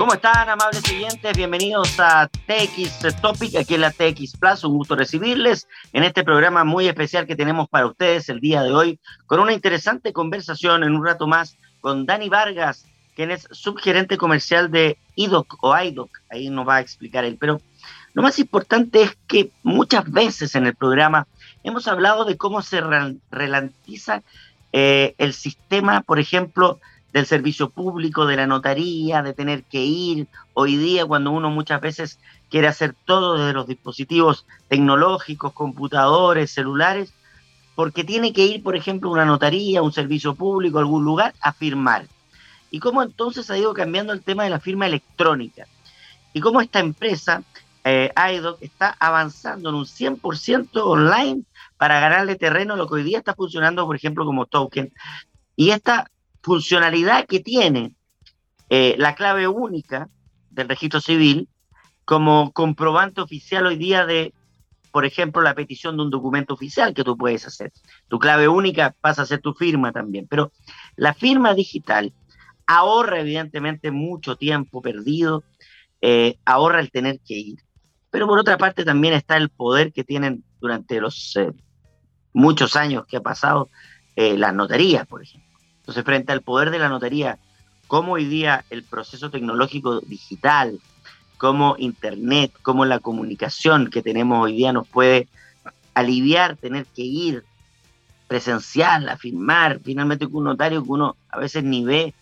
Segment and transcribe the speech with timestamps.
[0.00, 1.36] ¿Cómo están, amables siguientes?
[1.36, 4.64] Bienvenidos a TX Topic, aquí en la TX Plus.
[4.64, 8.72] Un gusto recibirles en este programa muy especial que tenemos para ustedes el día de
[8.72, 14.16] hoy, con una interesante conversación en un rato más con Dani Vargas, quien es subgerente
[14.16, 16.08] comercial de IDOC o IDOC.
[16.30, 17.36] Ahí nos va a explicar él.
[17.38, 17.60] Pero
[18.14, 21.26] lo más importante es que muchas veces en el programa
[21.62, 22.80] hemos hablado de cómo se
[23.30, 24.22] relantiza
[24.72, 26.80] eh, el sistema, por ejemplo,
[27.12, 30.28] del servicio público, de la notaría, de tener que ir.
[30.54, 37.12] Hoy día, cuando uno muchas veces quiere hacer todo desde los dispositivos tecnológicos, computadores, celulares,
[37.74, 41.34] porque tiene que ir, por ejemplo, a una notaría, un servicio público, a algún lugar,
[41.40, 42.06] a firmar.
[42.70, 45.66] Y cómo entonces ha ido cambiando el tema de la firma electrónica.
[46.32, 47.42] Y cómo esta empresa,
[47.82, 51.42] eh, IDOC, está avanzando en un 100% online
[51.76, 54.92] para ganarle terreno a lo que hoy día está funcionando, por ejemplo, como token.
[55.56, 56.10] Y esta
[56.42, 57.94] funcionalidad que tiene
[58.68, 60.08] eh, la clave única
[60.50, 61.48] del registro civil
[62.04, 64.32] como comprobante oficial hoy día de,
[64.90, 67.72] por ejemplo, la petición de un documento oficial que tú puedes hacer.
[68.08, 70.52] Tu clave única pasa a ser tu firma también, pero
[70.96, 72.12] la firma digital
[72.66, 75.44] ahorra evidentemente mucho tiempo perdido,
[76.00, 77.58] eh, ahorra el tener que ir.
[78.10, 81.52] Pero por otra parte también está el poder que tienen durante los eh,
[82.32, 83.68] muchos años que ha pasado
[84.16, 85.49] las notarías, por ejemplo.
[85.90, 87.36] Entonces, frente al poder de la notaría,
[87.88, 90.78] cómo hoy día el proceso tecnológico digital,
[91.36, 95.26] cómo Internet, cómo la comunicación que tenemos hoy día nos puede
[95.92, 97.42] aliviar tener que ir
[98.28, 102.14] presencial a firmar, finalmente con un notario que uno a veces ni ve,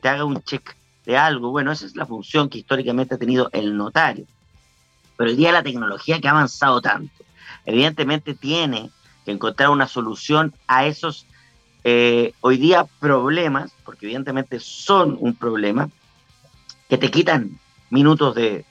[0.00, 1.50] te haga un check de algo.
[1.50, 4.24] Bueno, esa es la función que históricamente ha tenido el notario.
[5.16, 7.24] Pero hoy día la tecnología que ha avanzado tanto,
[7.66, 8.92] evidentemente tiene
[9.24, 11.26] que encontrar una solución a esos
[11.84, 15.90] eh, hoy día problemas, porque evidentemente son un problema,
[16.88, 17.58] que te quitan
[17.90, 18.64] minutos de,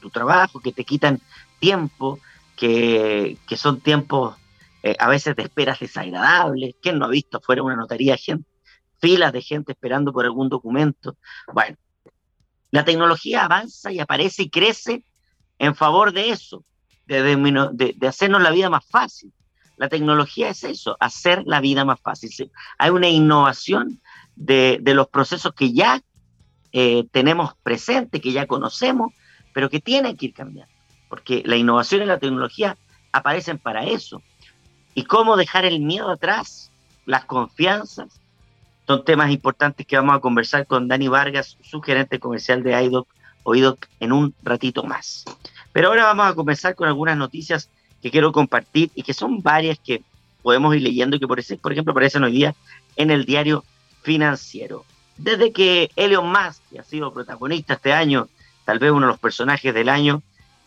[0.00, 1.20] tu trabajo, que te quitan
[1.58, 2.18] tiempo,
[2.56, 4.36] que, son tiempos
[4.82, 6.76] eh, a veces de esperas desagradables.
[6.80, 8.48] ¿Quién no ha visto fuera una notaría gente,
[9.00, 11.16] filas de gente esperando por algún documento?
[11.52, 11.76] Bueno,
[12.70, 15.04] la tecnología avanza y aparece y crece
[15.58, 16.64] en favor de eso,
[17.06, 19.32] de hacernos la vida más fácil.
[19.82, 22.52] La tecnología es eso, hacer la vida más fácil.
[22.78, 24.00] Hay una innovación
[24.36, 26.00] de, los procesos que ya
[26.70, 29.12] eh, tenemos presente, que ya conocemos,
[29.52, 30.72] pero que tienen que ir cambiando,
[31.08, 32.76] porque la innovación y la tecnología
[33.10, 34.22] aparecen para eso.
[34.94, 36.70] ¿Y cómo dejar el miedo atrás?
[37.04, 38.20] Las confianzas.
[38.86, 43.08] Son temas importantes que vamos a conversar con Dani Vargas, su gerente comercial de IDOC,
[43.42, 45.24] OIDOC, en un ratito más.
[45.72, 47.68] Pero ahora vamos a comenzar con algunas noticias
[48.02, 50.02] que quiero compartir y que son varias que
[50.42, 52.54] podemos ir leyendo y que por, ese, por ejemplo aparecen hoy día
[52.96, 53.64] en el diario
[54.02, 54.84] financiero.
[55.16, 58.28] Desde que Elon Musk, que ha sido protagonista este año,
[58.64, 60.22] tal vez uno de los personajes del año,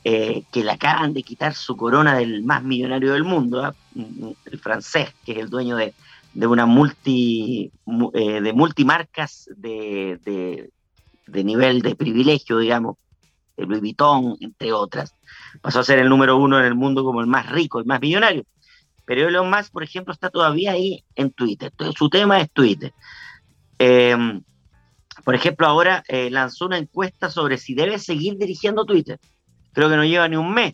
[0.05, 3.75] eh, que le acaban de quitar su corona del más millonario del mundo, ¿ah?
[3.95, 5.93] mm, el francés, que es el dueño de,
[6.47, 7.71] una multi,
[8.13, 10.69] eh, de multimarcas de, de,
[11.25, 12.97] de nivel de privilegio, digamos,
[13.57, 15.15] de Louis Vuitton, entre otras.
[15.61, 18.01] Pasó a ser el número uno en el mundo como el más rico, el más
[18.01, 18.45] millonario.
[19.05, 21.69] Pero Elon Musk, por ejemplo, está todavía ahí en Twitter.
[21.71, 22.93] Entonces, su tema es Twitter.
[23.77, 24.41] Em,
[25.23, 29.19] por ejemplo, ahora eh, lanzó una encuesta sobre si debe seguir dirigiendo Twitter.
[29.73, 30.73] Creo que no lleva ni un mes.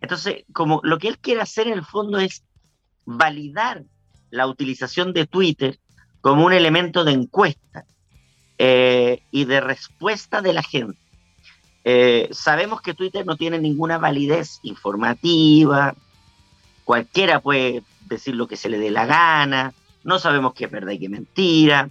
[0.00, 2.44] Entonces, como lo que él quiere hacer en el fondo es
[3.04, 3.84] validar
[4.30, 5.78] la utilización de Twitter
[6.20, 7.84] como un elemento de encuesta
[8.58, 10.98] eh, y de respuesta de la gente.
[11.88, 15.94] Eh, sabemos que Twitter no tiene ninguna validez informativa,
[16.82, 20.90] cualquiera puede decir lo que se le dé la gana, no sabemos qué es verdad
[20.90, 21.88] y qué mentira,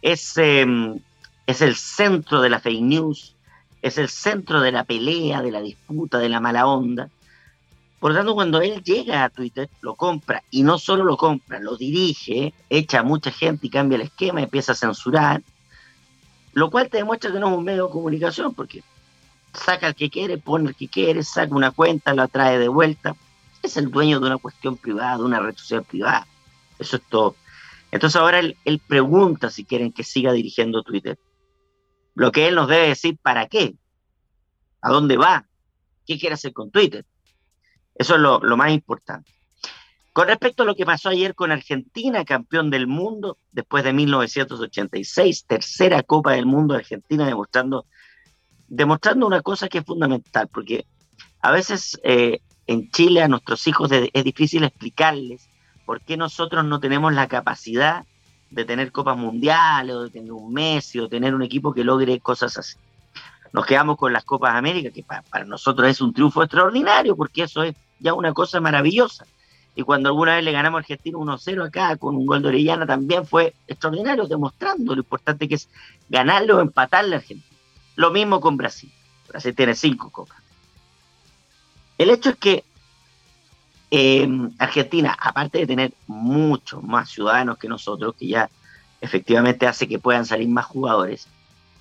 [0.00, 0.98] es, em,
[1.46, 3.34] es el centro de la fake news,
[3.82, 7.10] es el centro de la pelea, de la disputa, de la mala onda.
[8.00, 10.42] Por lo tanto, cuando él llega a Twitter, lo compra.
[10.50, 14.40] Y no solo lo compra, lo dirige, echa a mucha gente y cambia el esquema,
[14.40, 15.42] empieza a censurar,
[16.54, 18.82] lo cual te demuestra que no es un medio de comunicación, porque
[19.54, 23.16] saca el que quiere, pone el que quiere, saca una cuenta, la trae de vuelta.
[23.62, 26.26] Es el dueño de una cuestión privada, de una red social privada.
[26.78, 27.36] Eso es todo.
[27.90, 31.18] Entonces ahora él, pregunta si quieren que siga dirigiendo Twitter.
[32.14, 33.76] Lo que él nos debe decir, ¿para qué?
[34.80, 35.46] ¿A dónde va?
[36.06, 37.06] ¿Qué quiere hacer con Twitter?
[37.94, 39.30] Eso es lo, lo más importante.
[40.12, 45.46] Con respecto a lo que pasó ayer con Argentina, campeón del mundo, después de 1986,
[45.46, 47.86] tercera Copa del Mundo de Argentina, demostrando
[48.74, 50.86] demostrando una cosa que es fundamental, porque
[51.40, 55.48] a veces eh, en Chile a nuestros hijos es difícil explicarles
[55.86, 58.04] por qué nosotros no tenemos la capacidad
[58.50, 62.18] de tener copas mundiales, o de tener un Messi, o tener un equipo que logre
[62.20, 62.76] cosas así.
[63.52, 67.62] nos quedamos con las Copas América, que para, nosotros es un triunfo extraordinario, porque eso
[67.62, 69.24] es ya una cosa maravillosa.
[69.76, 72.86] Y cuando alguna vez le ganamos a Argentina 1-0 acá con un gol de Orellana
[72.86, 75.68] también fue extraordinario, demostrando lo importante que es
[76.08, 77.53] ganarle o empatarle a Argentina.
[77.96, 78.92] Lo mismo con Brasil.
[79.28, 80.38] Brasil tiene cinco copas.
[81.96, 82.64] El hecho es que
[83.90, 88.50] eh, Argentina, aparte de tener muchos más ciudadanos que nosotros, que ya
[89.00, 91.28] efectivamente hace que puedan salir más jugadores,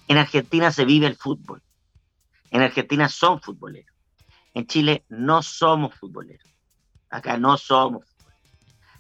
[0.08, 1.62] en Argentina se vive el fútbol.
[2.52, 3.96] En Argentina son futboleros.
[4.54, 6.48] En Chile no somos futboleros.
[7.10, 8.04] Acá no somos.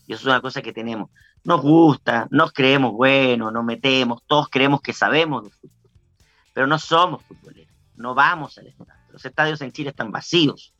[0.07, 1.11] Y eso es una cosa que tenemos.
[1.43, 5.82] Nos gusta, nos creemos buenos, nos metemos, todos creemos que sabemos de fútbol.
[6.53, 7.73] Pero no somos futboleros.
[7.95, 8.93] No vamos al estadio.
[9.11, 10.73] Los estadios en Chile están vacíos.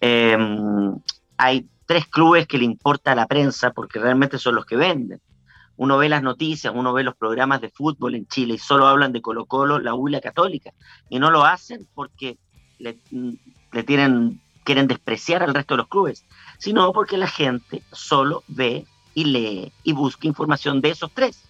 [0.00, 0.96] Em,
[1.36, 5.20] hay tres clubes que le importa a la prensa porque realmente son los que venden
[5.76, 9.12] uno ve las noticias, uno ve los programas de fútbol en Chile y solo hablan
[9.12, 10.72] de Colo Colo, la U Católica.
[11.08, 12.38] Y no lo hacen porque
[12.78, 12.94] le,
[13.84, 16.24] tienen, quieren despreciar al resto de los clubes,
[16.58, 21.42] sino porque la gente solo ve y lee y busca información de esos tres.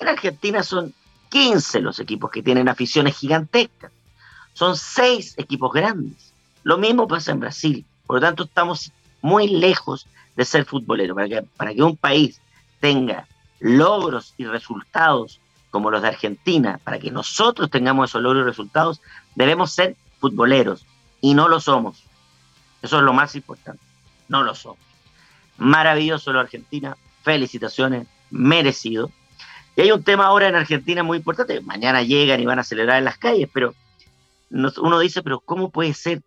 [0.00, 0.92] En Argentina son
[1.34, 3.90] 15 los equipos que tienen aficiones gigantescas.
[4.52, 6.32] Son seis equipos grandes.
[6.62, 7.84] Lo mismo pasa en Brasil.
[8.06, 11.16] Por lo tanto, estamos muy lejos de ser futboleros.
[11.16, 12.40] Para que, para que un país
[12.78, 13.26] tenga
[13.58, 15.40] logros y resultados
[15.72, 19.00] como los de Argentina, para que nosotros tengamos esos logros y resultados,
[19.34, 20.86] debemos ser futboleros
[21.20, 22.04] y no lo somos.
[22.80, 23.82] Eso es lo más importante.
[24.28, 24.78] No lo somos.
[25.56, 26.96] Maravilloso lo Argentina.
[27.24, 28.06] Felicitaciones.
[28.30, 29.10] Merecido.
[29.76, 31.60] Y hay un tema ahora en Argentina muy importante.
[31.60, 33.74] Mañana llegan y van a celebrar en las calles, pero
[34.50, 36.22] uno dice, pero ¿cómo puede ser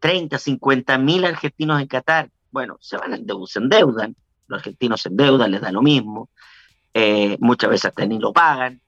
[0.00, 2.30] 30, 50 mil argentinos en Qatar?
[2.50, 4.16] Bueno, se van, se endeudan,
[4.48, 6.28] los argentinos se endeudan, les da lo mismo,
[6.92, 8.80] eh, muchas veces hasta ni lo pagan.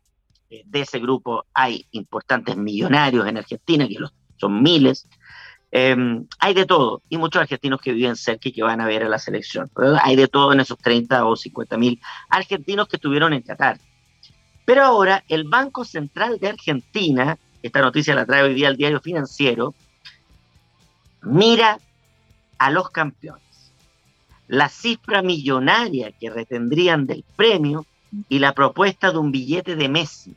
[0.51, 3.97] Eh, de ese grupo hay importantes millonarios en Argentina, que
[4.37, 5.09] son miles.
[5.77, 9.03] Em, hay de todo, y muchos argentinos que viven cerca y que van a ver
[9.03, 9.69] a la selección.
[10.01, 13.81] hay de todo en esos 30 o 50 mil argentinos que estuvieron en Qatar.
[14.65, 19.01] Pero ahora el Banco Central de Argentina, esta noticia la trae hoy día el diario
[19.01, 19.75] financiero,
[21.23, 21.81] mira
[22.59, 23.43] a los campeones
[24.47, 27.85] la cifra millonaria que retendrían del premio
[28.29, 30.37] y la propuesta de un billete de Messi.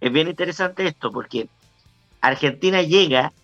[0.00, 1.48] Es bien interesante esto porque
[2.22, 3.34] Argentina llega,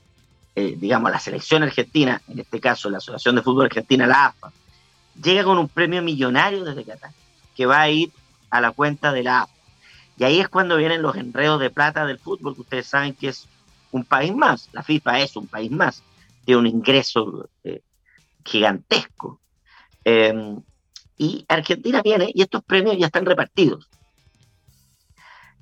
[0.55, 4.53] eh, digamos, la selección argentina, en este caso la Asociación de Fútbol Argentina, la AFA,
[5.23, 7.13] llega con un premio millonario desde Qatar,
[7.55, 8.11] que va a ir
[8.51, 9.53] a la cuenta de la AFA.
[10.19, 13.29] Y ahí es cuando vienen los enredos de plata del fútbol, que ustedes saben que
[13.29, 13.49] es
[13.91, 16.03] un país más, la FIFA es un país más,
[16.45, 17.83] tiene un ingreso eh,
[18.45, 19.41] gigantesco
[20.05, 20.61] Em,
[21.17, 23.89] y Argentina viene y estos premios ya están repartidos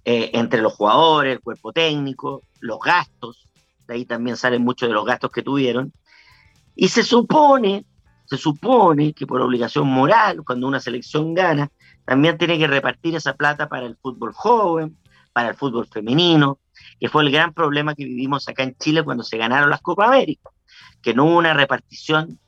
[0.04, 3.46] eh, entre los jugadores, el cuerpo técnico, los gastos,
[3.90, 5.92] ahí también salen muchos de los gastos que tuvieron.
[6.74, 7.84] Y se supone,
[8.26, 11.70] se supone que por obligación moral, cuando una selección gana,
[12.04, 14.96] también tiene que repartir esa plata para el fútbol joven,
[15.32, 16.58] para el fútbol femenino,
[16.98, 20.06] que fue el gran problema que vivimos acá en Chile cuando se ganaron las Copa
[20.06, 20.50] América,
[21.02, 22.38] que no hubo una repartición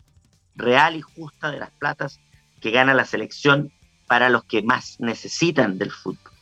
[0.55, 2.21] real y justa de las platas
[2.61, 3.73] que gana la selección
[4.07, 6.33] para los que más necesitan del fútbol.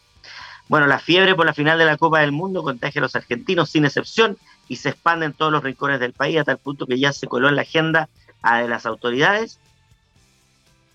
[0.69, 3.71] Bueno, la fiebre por la final de la Copa del Mundo contagia a los argentinos
[3.71, 4.39] sin excepción
[4.71, 7.27] y se expande en todos los rincones del país a tal punto que ya se
[7.27, 8.09] coló en la agenda
[8.45, 9.59] de las autoridades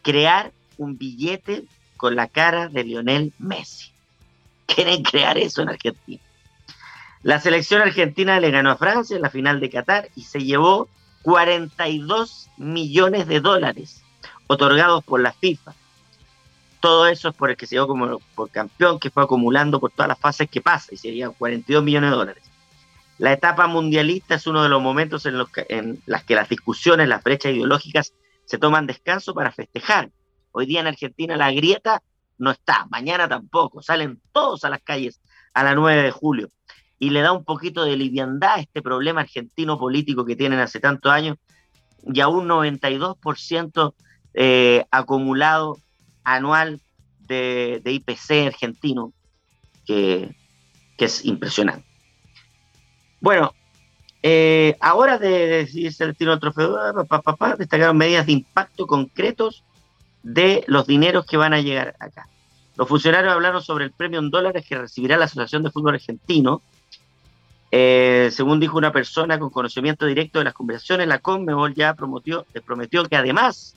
[0.01, 1.65] crear un billete
[1.97, 3.91] con la cara de Lionel Messi.
[4.65, 6.23] Quieren crear eso en Argentina.
[7.21, 10.88] La selección argentina le ganó a Francia en la final de Qatar y se llevó
[11.23, 14.03] 42 millones de dólares
[14.47, 15.73] otorgados por la FIFA.
[16.79, 19.91] Todo eso es por el que se dio como por campeón, que fue acumulando por
[19.91, 22.54] todas las fases que pasa, y serían 42 millones de dólares.
[23.17, 26.50] La etapa mundialista es uno de los momentos en los que, en las que las
[26.50, 28.13] discusiones, las brechas ideológicas
[28.45, 30.12] se toman descanso para festejar.
[30.51, 32.01] Hoy día en Argentina la grieta
[32.38, 35.22] no está, mañana tampoco, salen todos a las calles
[35.53, 36.50] a la 9 de julio
[37.00, 40.79] y le da un poquito de liviandad a este problema argentino político que tienen hace
[40.79, 41.38] tantos años
[42.03, 43.93] y a un 92%
[44.34, 45.77] eh, acumulado
[46.24, 46.81] anual
[47.19, 49.13] de, IPC argentino,
[49.86, 50.36] que,
[50.98, 51.88] es impresionante.
[53.25, 53.55] Bueno,
[54.22, 56.77] eh, ahora de decidirse el tiro del trofeo,
[57.08, 59.63] papá, destacaron medidas de impacto concretos
[60.22, 62.29] de los dineros que van a llegar acá.
[62.75, 66.62] Los funcionarios hablaron sobre el premio en dólares que recibirá la Asociación de Fútbol Argentino,
[67.72, 72.46] eh, según dijo una persona con conocimiento directo de las conversaciones, la Conmebol ya prometió,
[72.63, 73.74] prometió que además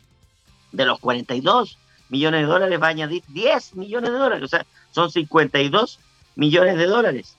[0.72, 1.78] de los 42
[2.10, 6.00] millones de dólares va a añadir 10 millones de dólares, o sea, son 52
[6.36, 7.37] millones de dólares.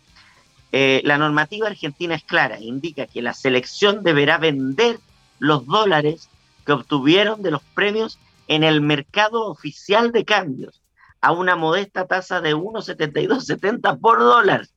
[0.72, 5.00] Eh, la normativa argentina es clara, indica que la selección deberá vender
[5.40, 6.30] los dólares
[6.66, 10.84] que obtuvieron de los premios en el mercado oficial de cambios
[11.22, 14.68] a una modesta tasa de 1,7270 por dólar.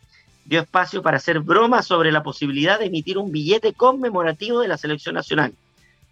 [0.48, 4.78] dio espacio para hacer bromas sobre la posibilidad de emitir un billete conmemorativo de la
[4.78, 5.52] selección nacional.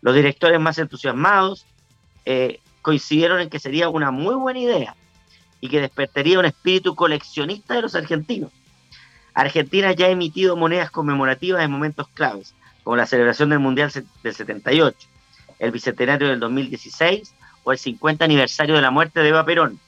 [0.02, 1.64] Los directores más entusiasmados
[2.26, 4.95] eh, coincidieron en que sería una muy buena idea
[5.62, 8.50] y que despertaría un espíritu coleccionista de los argentinos.
[9.33, 13.90] Argentina ya ha emitido monedas conmemorativas en momentos claves, como la celebración del Mundial
[14.23, 14.99] del 78,
[15.61, 19.81] el Bicentenario del 2016 o el 50 aniversario de la muerte de Eva Perón.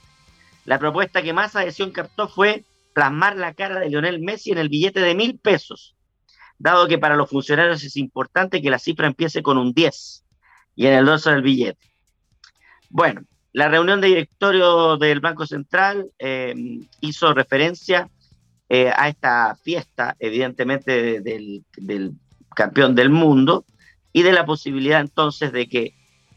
[0.65, 2.65] La propuesta que más adhesión captó fue
[2.99, 5.95] plasmar la cara de Lionel Messi en el billete de mil pesos,
[6.59, 10.25] dado que para los funcionarios es importante que la cifra empiece con un 10
[10.75, 11.93] y en el dorso del billete.
[12.91, 13.21] Bueno,
[13.53, 16.57] la reunión de directorio del Banco Central eh,
[17.01, 18.11] hizo referencia
[18.69, 22.15] eh, a esta fiesta, evidentemente, del, del
[22.57, 23.65] campeón del mundo
[24.13, 25.95] y de la posibilidad entonces de que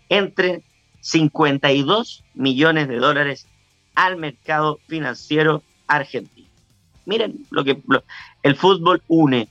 [0.09, 0.63] entre
[0.99, 3.47] 52 millones de dólares
[3.95, 6.50] al mercado financiero argentino.
[7.05, 7.81] Miren, lo que
[8.43, 9.47] el fútbol une,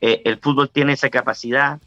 [0.00, 1.80] eh, el fútbol tiene esa capacidad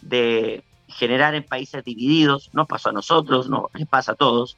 [0.00, 4.56] de generar en países divididos, no pasó a nosotros, no les pasa a todos,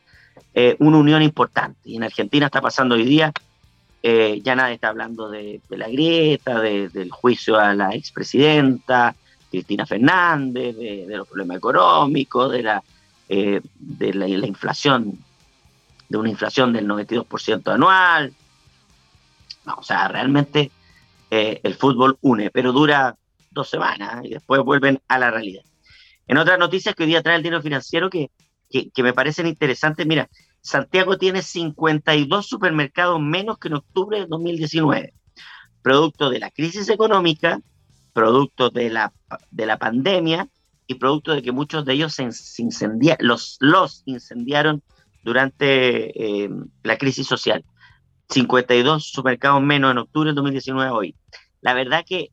[0.55, 1.79] eh, una unión importante.
[1.85, 3.33] Y en Argentina está pasando hoy día,
[4.03, 9.15] eh, ya nadie está hablando de, la grieta, del juicio a la expresidenta
[9.51, 12.83] Cristina Fernández, de, los problemas económicos, de la,
[13.29, 15.19] de la, la inflación,
[16.09, 18.35] de una inflación del 92% anual,
[19.67, 20.71] no, o sea, realmente
[21.31, 23.17] eh, el fútbol une, pero dura
[23.51, 25.63] dos semanas y después vuelven a la realidad.
[26.29, 28.31] En otras noticias que hoy día trae el dinero financiero que,
[28.71, 30.29] que, me parecen interesantes, mira,
[30.61, 35.13] Santiago tiene 52 supermercados menos que en octubre de 2019,
[35.83, 37.61] producto de la crisis económica,
[38.13, 39.13] producto de la,
[39.51, 40.49] de la pandemia
[40.87, 42.29] y producto de que muchos de ellos se,
[43.21, 44.83] los, los incendiaron
[45.23, 46.51] durante eh,
[46.83, 47.65] la crisis social.
[48.29, 51.15] 52 supermercados menos en octubre del 2019 hoy.
[51.61, 52.31] La verdad que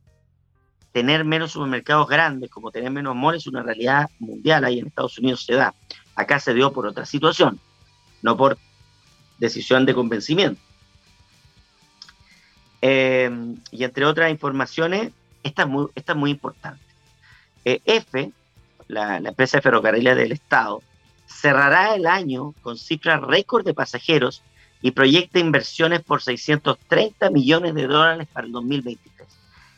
[0.91, 4.63] tener menos supermercados grandes, como tener menos moles, es una realidad mundial.
[4.63, 5.73] Ahí en Estados Unidos se da.
[6.15, 7.59] Acá se dio por otra situación,
[8.21, 8.57] no por
[9.39, 10.61] decisión de convencimiento.
[12.81, 13.31] Eh,
[13.71, 16.83] y entre otras informaciones, esta es muy, esta muy importante.
[17.65, 18.31] Eh, F,
[18.87, 20.81] la, la empresa de ferrocarriles del Estado,
[21.25, 24.43] cerrará el año con cifras récord de pasajeros
[24.83, 29.27] y proyecta inversiones por 630 millones de dólares para el 2023.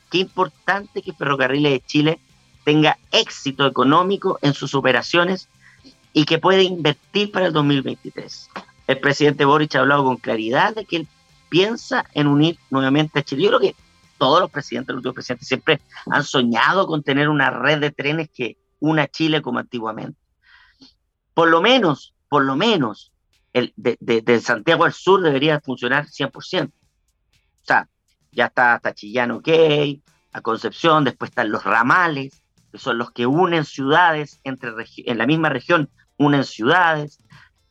[0.10, 2.20] Qué importante que Ferrocarriles de Chile
[2.64, 5.48] tenga éxito económico en sus operaciones
[6.12, 8.50] y que pueda invertir para el 2023.
[8.88, 11.08] El presidente Boric ha hablado con claridad de que él
[11.50, 13.44] piensa en unir nuevamente a Chile.
[13.44, 13.76] Yo creo que
[14.18, 18.30] todos los presidentes, los últimos presidentes, siempre han soñado con tener una red de trenes
[18.34, 20.20] que una Chile como antiguamente.
[21.36, 23.12] Por lo menos, por lo menos,
[23.76, 26.68] de, Santiago al sur debería funcionar 100%.
[26.68, 26.72] O
[27.64, 27.88] sea,
[28.32, 29.50] ya está hasta Chillán, ok,
[30.34, 35.26] a Concepción, después están los ramales, que son los que unen ciudades, entre en la
[35.26, 37.20] misma región unen ciudades.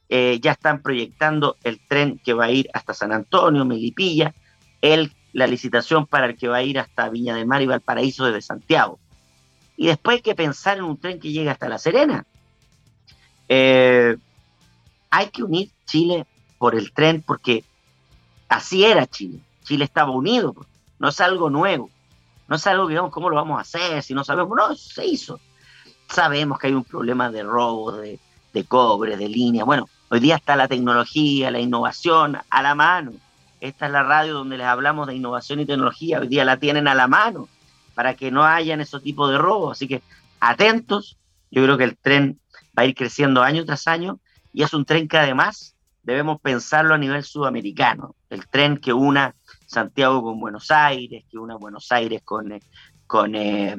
[0.08, 4.34] Eh, ya están proyectando el tren que va a ir hasta San Antonio, Melipilla,
[4.80, 8.26] el, la licitación para el que va a ir hasta Viña del Mar y Valparaíso
[8.26, 9.00] desde Santiago.
[9.76, 12.26] Y después hay que pensar en un tren que llegue hasta La Serena.
[13.48, 14.16] Eh,
[15.10, 16.26] hay que unir Chile
[16.58, 17.64] por el tren porque
[18.48, 19.40] así era Chile.
[19.64, 20.68] Chile estaba unido, pues.
[20.98, 21.90] no es algo nuevo,
[22.48, 24.02] no es algo que digamos, ¿cómo lo vamos a hacer?
[24.02, 25.40] Si no sabemos, no, se hizo.
[26.08, 28.18] Sabemos que hay un problema de robo, de,
[28.52, 29.64] de cobre, de línea.
[29.64, 33.12] Bueno, hoy día está la tecnología, la innovación a la mano.
[33.60, 36.20] Esta es la radio donde les hablamos de innovación y tecnología.
[36.20, 37.48] Hoy día la tienen a la mano
[37.94, 39.72] para que no hayan esos tipos de robos.
[39.72, 40.02] Así que
[40.40, 41.16] atentos.
[41.50, 42.40] Yo creo que el tren
[42.76, 44.18] va a ir creciendo año tras año
[44.52, 45.73] y es un tren que además
[46.04, 48.14] debemos pensarlo a nivel sudamericano.
[48.30, 49.34] El tren que una
[49.66, 52.60] Santiago con Buenos Aires, que una Buenos Aires con, eh,
[53.06, 53.76] con eh,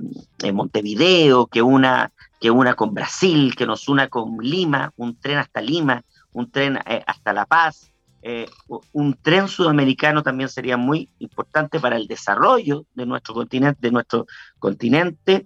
[0.54, 5.62] Montevideo, que una, que una con Brasil, que nos una con Lima, un tren hasta
[5.62, 6.04] Lima,
[6.34, 7.92] un tren eh, hasta La Paz,
[8.22, 8.48] eh,
[8.92, 14.26] un tren sudamericano también sería muy importante para el desarrollo de nuestro continente, de nuestro
[14.58, 15.46] continente,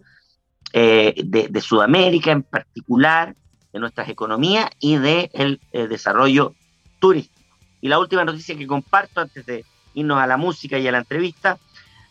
[0.72, 3.36] de, Sudamérica en particular,
[3.74, 6.54] de nuestras economías y del de desarrollo
[7.00, 7.40] turístico.
[7.82, 11.00] Y la última noticia que comparto antes de irnos a la música y a la
[11.00, 11.58] entrevista,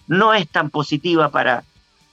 [0.06, 1.64] no es tan positiva para,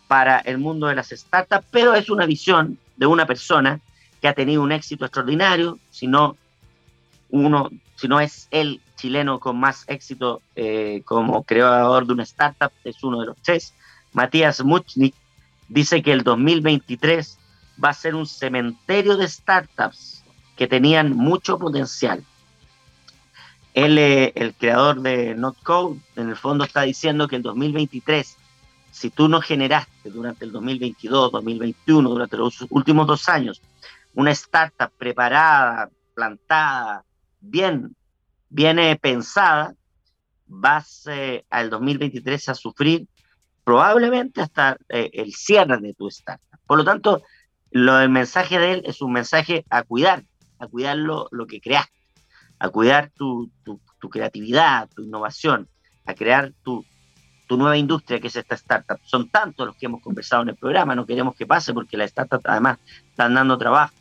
[0.07, 3.79] para el mundo de las startups, pero es una visión de una persona
[4.21, 6.37] que ha tenido un éxito extraordinario, si no,
[7.29, 13.03] uno, si es el chileno con más éxito eh, como creador de una startup, es
[13.03, 13.73] uno de los tres.
[14.13, 15.15] Matías Muchnik
[15.67, 17.37] dice que el 2023
[17.83, 20.23] va a ser un cementerio de startups
[20.55, 22.23] que tenían mucho potencial
[23.75, 28.37] él, el creador de NotCode, en el fondo está diciendo que el 2023,
[28.91, 33.61] si tú no generaste durante el 2022, 2021, durante los últimos dos años,
[34.13, 37.03] una startup preparada, plantada,
[37.41, 37.93] bien,
[38.49, 39.75] bien eh, pensada,
[40.47, 43.09] vas eh, al 2023 a sufrir
[43.65, 46.59] probablemente hasta eh, el cierre de tu startup.
[46.65, 47.23] Por lo tanto,
[47.71, 50.23] lo, el mensaje de él es un mensaje a cuidar,
[50.59, 52.04] a cuidar lo, lo que creaste
[52.59, 53.49] a cuidar tu,
[54.11, 55.67] creatividad, tu innovación,
[56.05, 56.85] a crear tu,
[57.49, 58.99] nueva industria que es esta startup.
[59.05, 62.11] Son tantos los que hemos conversado en el programa, no queremos que pase porque las
[62.11, 63.95] startups además están dando trabajo,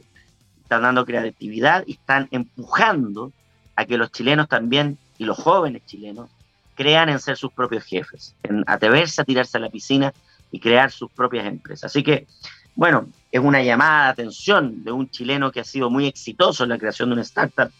[0.63, 3.33] están dando creatividad y están empujando
[3.77, 6.31] a que los chilenos también y los jóvenes chilenos
[6.75, 10.13] crean en ser sus propios jefes, en atreverse a tirarse a la piscina
[10.51, 11.85] y crear sus propias empresas.
[11.85, 12.27] Así que,
[12.75, 16.71] bueno, es una llamada de atención de un chileno que ha sido muy exitoso en
[16.71, 17.71] la creación de una startup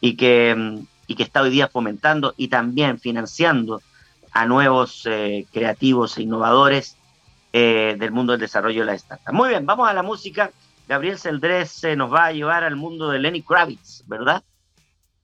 [0.00, 3.80] y que, y que está hoy día fomentando y también financiando
[4.32, 6.96] a nuevos eh, creativos e innovadores
[7.52, 9.32] eh, del mundo del desarrollo de la startup.
[9.32, 10.50] Muy bien, vamos a la música.
[10.86, 14.44] Gabriel Celdrés nos va a llevar al mundo de Lenny Kravitz, ¿verdad?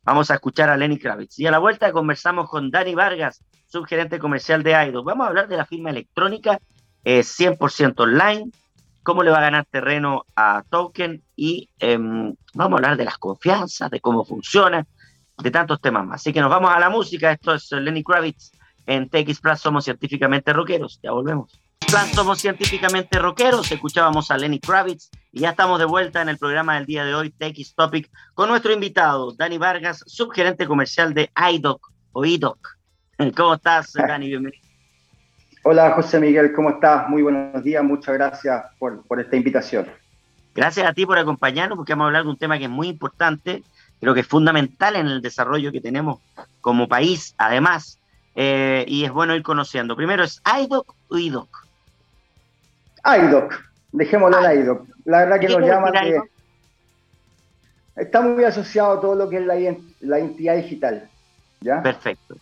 [0.05, 1.39] Vamos a escuchar a Lenny Kravitz.
[1.39, 5.05] Y a la vuelta conversamos con Dani Vargas, subgerente comercial de AIDO.
[5.05, 6.59] Vamos a hablar de la firma electrónica
[7.05, 8.51] 100% eh, online,
[9.03, 13.19] cómo le va a ganar terreno a Token y em, vamos a hablar de las
[13.19, 14.87] confianzas, de cómo funciona,
[15.39, 16.21] de tantos temas más.
[16.21, 17.33] Así que nos vamos a la música.
[17.33, 18.53] Esto es Lenny Kravitz
[18.87, 19.61] en TX Plus.
[19.61, 21.01] Somos científicamente rockeros.
[21.03, 21.61] Ya volvemos.
[22.15, 23.71] Somos científicamente rockeros.
[23.71, 27.15] Escuchábamos a Lenny Kravitz y ya estamos de vuelta en el programa del día de
[27.15, 32.79] hoy, TX Topic, con nuestro invitado, Dani Vargas, subgerente comercial de IDOC o IDOC.
[33.37, 34.29] ¿Cómo estás, Dani?
[34.29, 34.72] Bienvenido.
[35.65, 37.09] Hola José Miguel, ¿cómo estás?
[37.09, 39.87] Muy buenos días, muchas gracias por, esta invitación.
[40.57, 42.89] Gracias a ti por acompañarnos, porque vamos a hablar de un tema que es muy
[42.89, 43.63] importante,
[44.01, 46.19] creo que es fundamental en el desarrollo que tenemos
[46.61, 48.01] como país, además,
[48.35, 49.95] eh, y es bueno ir conociendo.
[49.95, 51.69] Primero, ¿es IDOC o IDOC?
[53.05, 53.55] IDOC,
[53.93, 54.89] dejémoslo en IDOC.
[55.05, 56.21] La verdad que nos llama que
[57.95, 59.55] está muy asociado a todo lo que es la,
[60.01, 61.09] la identidad digital.
[61.61, 61.81] ¿ya?
[61.81, 62.37] Perfecto.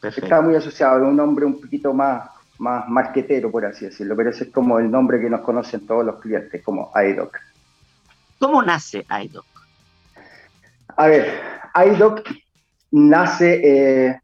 [0.00, 0.26] Perfecto.
[0.26, 4.30] Está muy asociado, a un nombre un poquito más más marquetero, por así decirlo, pero
[4.30, 7.38] ese es como el nombre que nos conocen todos los clientes, como iDoc.
[8.38, 9.46] ¿Cómo nace iDoc?
[10.96, 11.40] A ver,
[11.74, 12.22] iDoc
[12.90, 14.20] nace eh,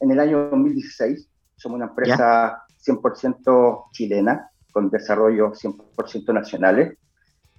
[0.00, 1.28] en el año 2016.
[1.56, 6.96] Somos una empresa 100% chilena, con desarrollo 100% nacionales.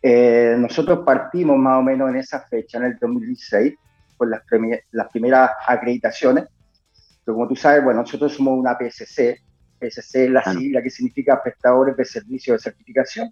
[0.02, 3.76] Eh, nosotros partimos más o menos en esa fecha, en el 2016,
[4.18, 4.42] con las,
[4.92, 6.46] las primeras acreditaciones.
[7.24, 9.42] Pero como tú sabes, bueno, nosotros somos una PSC,
[9.80, 13.32] PSC es la sigla que significa prestadores de servicio de certificación,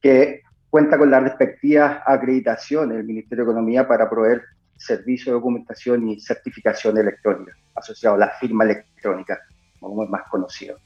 [0.00, 4.42] que cuenta con las respectivas acreditaciones del Ministerio de Economía para proveer
[4.76, 9.38] servicio de documentación y certificación electrónica, asociado a la firma electrónica,
[9.78, 10.78] como es más conocido.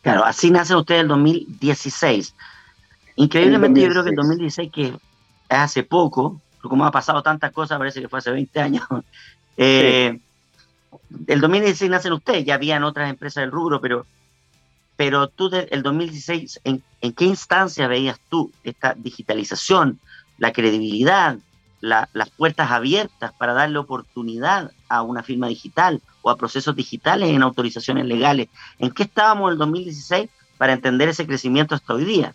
[0.00, 2.34] Claro, así nace usted en 2016.
[3.16, 4.94] Increíblemente yo creo que en 2016, que
[5.48, 8.84] hace poco, como ha pasado tantas cosas, parece que fue hace 20 años,
[9.56, 10.18] eh,
[11.26, 14.06] el 2016 nacen ustedes, ya habían otras empresas del rubro, pero,
[14.96, 19.98] pero tú, el 2016, ¿en, ¿en qué instancia veías tú esta digitalización,
[20.38, 21.36] la credibilidad,
[21.80, 27.42] las puertas abiertas para darle oportunidad a una firma digital o a procesos digitales en
[27.42, 28.48] autorizaciones legales?
[28.78, 32.34] ¿En qué estábamos en el 2016 para entender ese crecimiento hasta hoy día?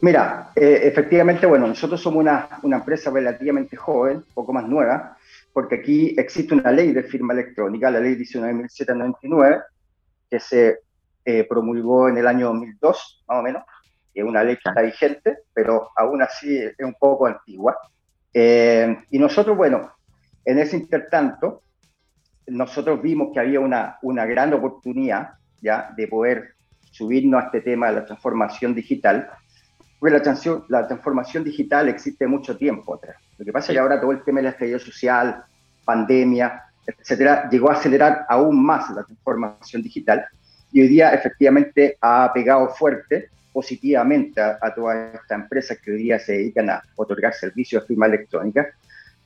[0.00, 5.17] Mira, eh, efectivamente, bueno, nosotros somos una, una empresa relativamente joven, poco más nueva,
[5.58, 9.64] porque aquí existe una ley de firma electrónica, la ley 19.799,
[10.30, 10.78] que se
[11.24, 13.64] eh, promulgó en el año 2002, más o menos,
[14.14, 17.76] es una ley que está vigente, pero aún así es un poco antigua.
[18.32, 19.90] Eh, y nosotros, bueno,
[20.44, 21.64] en ese intertanto,
[22.46, 26.54] nosotros vimos que había una, una gran oportunidad ya de poder
[26.92, 29.28] subirnos a este tema de la transformación digital,
[29.98, 33.16] porque la, la transformación digital existe mucho tiempo atrás.
[33.36, 35.42] Lo que pasa es que ahora todo el tema de la estallido social,
[35.84, 40.24] pandemia, etcétera, llegó a acelerar aún más la transformación digital
[40.72, 46.18] y hoy día efectivamente ha pegado fuerte positivamente a, todas estas empresas que hoy día
[46.18, 48.68] se dedican a otorgar servicios de firma electrónica,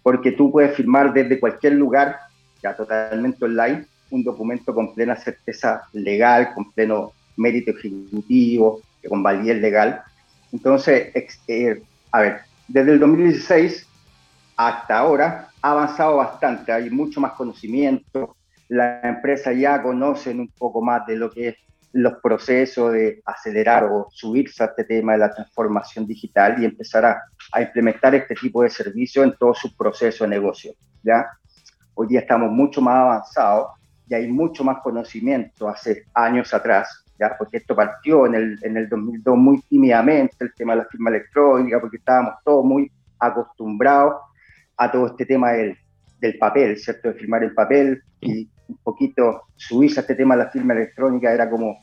[0.02, 2.16] porque tú puedes firmar desde cualquier lugar,
[2.62, 9.60] ya totalmente online, un documento con plena certeza legal, con pleno mérito ejecutivo, con validez
[9.60, 10.02] legal.
[10.52, 11.12] Entonces,
[11.48, 13.88] eh, a ver, desde el 2016
[14.56, 18.36] hasta ahora ha avanzado bastante, hay mucho más conocimiento,
[18.68, 21.56] las empresas ya conocen un poco más de lo que es
[21.92, 27.04] los procesos de acelerar o subirse a este tema de la transformación digital y empezar
[27.04, 27.22] a,
[27.60, 30.72] implementar este tipo de servicios en todo su proceso de negocio.
[31.02, 31.26] ¿ya?
[31.94, 33.72] Hoy día estamos mucho más avanzados
[34.08, 37.01] y hay mucho más conocimiento hace años atrás,
[37.38, 41.10] porque esto partió en el, en el 2002 muy tímidamente, el tema de la firma
[41.10, 44.14] electrónica, porque estábamos todos muy acostumbrados
[44.76, 45.76] a todo este tema del,
[46.20, 47.08] del papel, ¿cierto?
[47.08, 51.32] De firmar el papel y un poquito subirse a este tema de la firma electrónica
[51.32, 51.78] era como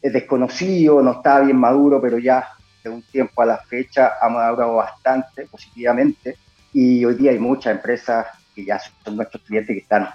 [0.00, 2.46] es desconocido, no estaba bien maduro, pero ya
[2.82, 6.36] de un tiempo a la fecha ha madurado bastante positivamente
[6.72, 10.08] y hoy día hay muchas empresas que ya son nuestros clientes que están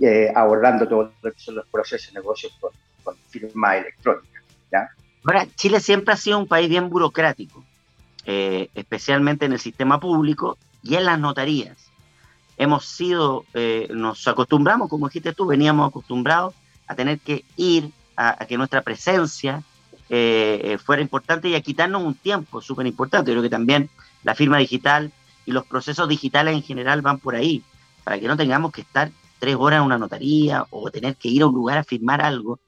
[0.00, 2.58] eh, abordando todos los procesos de negocios
[3.04, 4.42] con, firma electrónica.
[4.72, 5.46] ¿ya?
[5.54, 7.64] Chile siempre ha sido un país bien burocrático,
[8.26, 11.84] eh, especialmente en el sistema público y en las notarías
[12.56, 16.54] hemos sido, eh, nos acostumbramos, como dijiste tú, veníamos acostumbrados
[16.86, 19.62] a tener que ir, a, que nuestra presencia
[20.08, 23.30] eh, eh, fuera importante y a quitarnos un tiempo súper importante.
[23.30, 23.90] Creo que también
[24.22, 25.10] la firma digital
[25.46, 27.62] y los procesos digitales en general van por ahí,
[28.04, 31.42] para que no tengamos que estar tres horas en una notaría o tener que ir
[31.42, 32.60] a un lugar a firmar algo,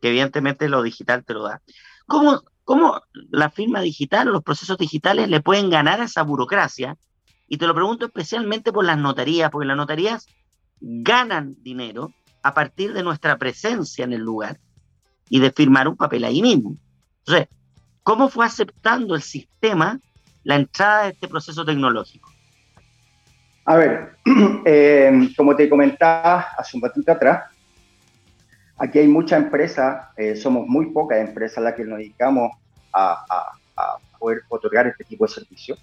[0.00, 1.62] que evidentemente lo digital te lo da.
[2.06, 6.96] ¿Cómo, cómo la firma digital o los procesos digitales le pueden ganar a esa burocracia?
[7.46, 10.26] Y te lo pregunto especialmente por las notarías, porque las notarías
[10.80, 14.58] ganan dinero a partir de nuestra presencia en el lugar
[15.28, 16.76] y de firmar un papel ahí mismo.
[17.20, 17.48] Entonces,
[18.02, 20.00] ¿cómo fue aceptando el sistema
[20.44, 22.30] la entrada de este proceso tecnológico?
[23.64, 24.16] A ver,
[24.64, 27.50] eh, como te comentaba hace un ratito atrás,
[28.78, 32.52] aquí hay muchas empresas, eh, somos muy pocas empresas las que nos dedicamos
[32.92, 33.58] a, a
[34.18, 35.78] poder otorgar este tipo de servicios.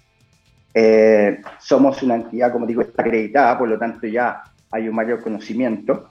[0.74, 6.10] Eh, somos una entidad, como digo, acreditada, por lo tanto ya hay un mayor conocimiento.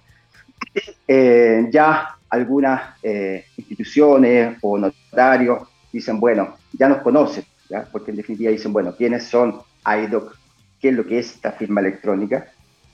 [1.07, 7.87] Eh, ya algunas eh, instituciones o notarios dicen, bueno, ya nos conocen, ¿ya?
[7.91, 10.35] porque en definitiva dicen, bueno, ¿quiénes son IDOC?
[10.81, 12.47] ¿Qué es lo que es esta firma electrónica?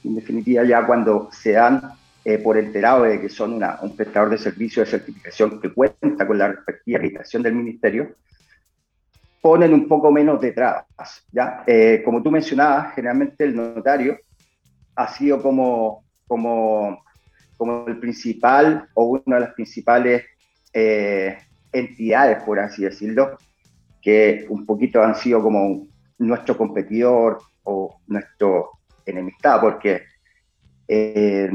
[0.04, 1.93] En definitiva, ya cuando se dan
[2.43, 6.49] por enterado de que son un prestador de servicio de certificación que cuenta con la
[6.49, 8.15] respectiva acreditación del ministerio,
[9.41, 11.25] ponen un poco menos de trabas.
[11.31, 11.63] ¿ya?
[11.65, 14.19] Eh, como tú mencionabas, generalmente el notario
[14.95, 17.03] ha sido como, como,
[17.57, 20.23] como el principal o una de las principales
[20.73, 21.38] eh,
[21.73, 23.38] entidades, por así decirlo,
[24.01, 25.88] que un poquito han sido como
[26.19, 28.71] nuestro competidor o nuestro
[29.05, 30.03] enemistad, porque
[30.88, 31.49] eh,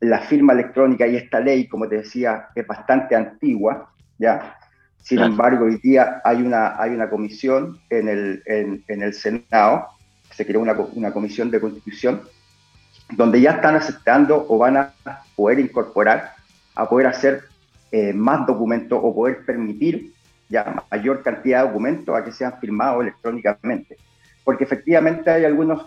[0.00, 4.56] la firma electrónica y esta ley, como te decía, es bastante antigua, ¿ya?
[5.02, 9.86] Sin embargo, hoy día hay una, hay una comisión en el, en, el Senado,
[10.30, 12.22] se creó una, una, comisión de constitución,
[13.12, 14.92] donde ya están aceptando o van a
[15.36, 16.32] poder incorporar,
[16.74, 17.44] a poder hacer
[17.92, 20.12] eh, más documentos o poder permitir
[20.48, 23.96] ya mayor cantidad de documentos a que sean firmados electrónicamente.
[24.44, 25.86] Porque efectivamente hay algunos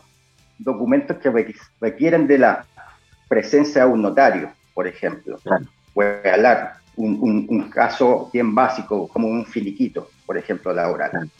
[0.58, 2.66] documentos que requieren de la
[3.30, 5.40] presencia de un notario, por ejemplo.
[5.94, 11.32] Puede hablar un, caso bien básico, como un finiquito, por ejemplo, laboral.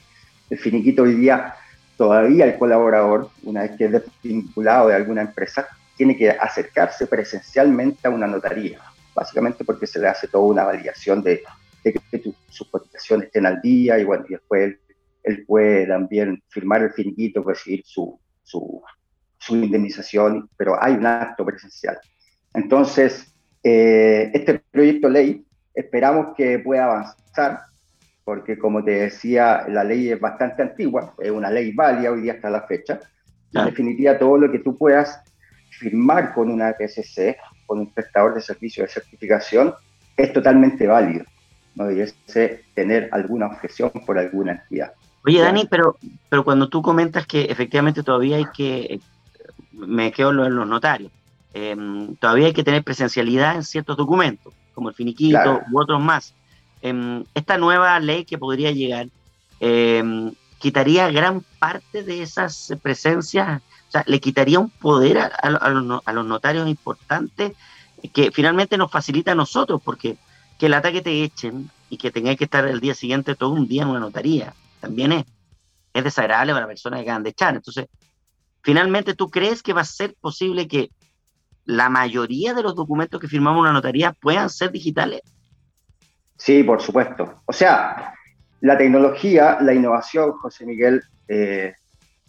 [0.50, 1.56] El finiquito hoy día,
[1.98, 8.08] todavía el colaborador, una vez que es desvinculado de alguna empresa, tiene que acercarse presencialmente
[8.08, 8.80] a una notaría,
[9.14, 11.44] básicamente porque se le hace toda una validación de,
[11.84, 14.78] que sus cotizaciones estén al día y bueno, y después
[15.24, 18.82] él, puede también firmar el finiquito, recibir su, su,
[19.50, 21.98] su indemnización, pero hay un acto presencial.
[22.54, 23.34] Entonces,
[23.64, 25.46] eh, este proyecto de ley
[25.80, 27.62] Esperamos que pueda avanzar,
[28.26, 32.34] porque como te decía, la ley es bastante antigua, es una ley válida hoy día
[32.34, 33.00] hasta la fecha.
[33.54, 35.22] En definitiva, todo lo que tú puedas
[35.70, 39.74] firmar con una PSC, con un prestador de servicio de certificación,
[40.18, 41.24] es totalmente válido.
[41.76, 42.14] No debes
[42.74, 44.92] tener alguna objeción por alguna entidad.
[45.26, 45.96] Oye, Dani, pero,
[46.28, 49.00] pero cuando tú comentas que efectivamente todavía hay que,
[49.72, 51.12] me quedo en los notarios,
[51.54, 56.34] em, todavía hay que tener presencialidad en ciertos documentos como el finiquito u otros más.
[56.82, 59.08] Em, esta nueva ley que podría llegar
[59.60, 65.70] em, quitaría gran parte de esas presencias, o sea, le quitaría un poder a,
[66.14, 67.54] los, notarios importantes
[68.14, 70.18] que finalmente nos facilita a nosotros, porque
[70.58, 73.68] que el ataque te echen y que tengáis que estar el día siguiente todo un
[73.68, 75.26] día en una notaría, también es,
[75.94, 77.56] es desagradable para la persona que acaban de echar.
[77.56, 77.88] Entonces,
[78.62, 80.90] finalmente, ¿tú crees que va a ser posible que
[81.66, 85.22] la mayoría de los documentos que firmamos en una notaría puedan ser digitales?
[86.36, 87.42] Sí, por supuesto.
[87.46, 88.14] O sea,
[88.62, 91.74] la tecnología, la innovación, José Miguel, eh,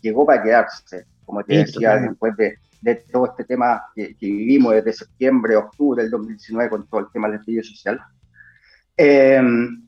[0.00, 2.58] llegó para quedarse, como te decía, después de,
[3.12, 7.38] todo este tema que, vivimos desde septiembre, octubre del 2019 con todo el tema del
[7.38, 8.00] estudio social.
[8.96, 9.40] Eh,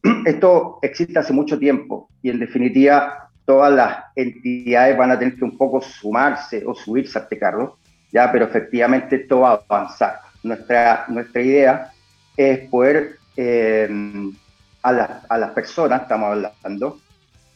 [0.26, 5.45] esto existe hace mucho tiempo y en definitiva todas las entidades van a tener que
[5.45, 7.77] un poco sumarse o subirse a este carro,
[8.11, 10.21] ya, pero efectivamente esto va a avanzar.
[10.43, 11.93] Nuestra, nuestra idea
[12.35, 13.91] es poder eh,
[14.83, 16.99] a, a, las personas, estamos hablando,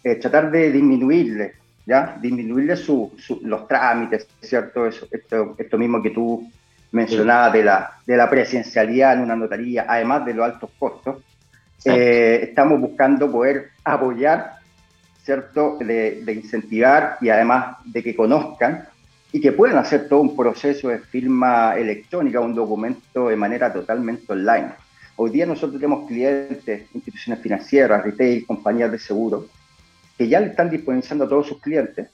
[0.04, 1.54] eh, tratar de disminuirle,
[1.86, 2.18] ¿ya?
[2.20, 4.86] Disminuirle su, los trámites, ¿cierto?
[4.86, 6.46] Eso, esto, esto mismo que tú
[6.92, 11.22] mencionabas de, la, de la presencialidad en una notaría, además de los altos costos.
[11.86, 14.55] Eh, estamos buscando poder apoyar,
[15.26, 15.76] ¿cierto?
[15.80, 18.86] De, incentivar y además de que conozcan
[19.32, 24.32] y que puedan hacer todo un proceso de firma electrónica, un documento de manera totalmente
[24.32, 24.68] online.
[25.16, 29.46] Hoy día nosotros tenemos clientes, instituciones financieras, retail, compañías de seguro,
[30.16, 32.08] que ya le están disponibilizando a todos sus clientes.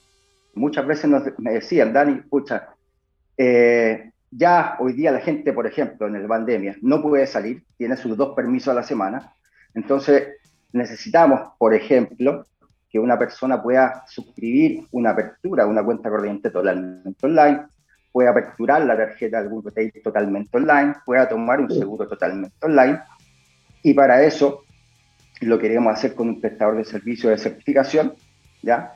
[0.55, 2.69] Muchas veces me decían, Dani, escucha,
[3.37, 7.95] eh, ya hoy día la gente, por ejemplo, en la pandemia, no puede salir, tiene
[7.95, 9.33] sus dos permisos a la semana.
[9.75, 10.29] Entonces,
[10.71, 12.45] necesitamos, por ejemplo,
[12.93, 17.65] que una persona pueda suscribir una apertura, una cuenta corriente totalmente online,
[18.11, 22.99] puede aperturar la tarjeta de algún retail totalmente online, pueda tomar un seguro totalmente online.
[23.81, 24.65] Y para eso
[25.41, 28.13] lo queremos hacer con un prestador de servicio de certificación,
[28.61, 28.93] ¿ya?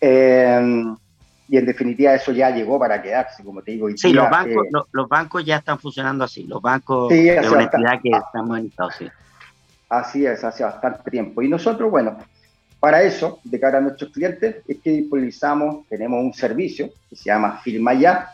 [0.00, 0.96] Em,
[1.46, 3.88] y en definitiva eso ya llegó para quedarse, como te digo.
[3.94, 8.08] sí, los, bancos, eh, los, bancos ya están funcionando así, los bancos de honestidad que
[8.08, 9.18] estamos en Estados Unidos.
[9.90, 11.42] Así es, hace bastante tiempo.
[11.42, 12.16] Y nosotros, bueno,
[12.84, 17.24] para eso, de cara a nuestros clientes, es que disponibilizamos, tenemos un servicio que se
[17.24, 18.28] llama Firma Ya,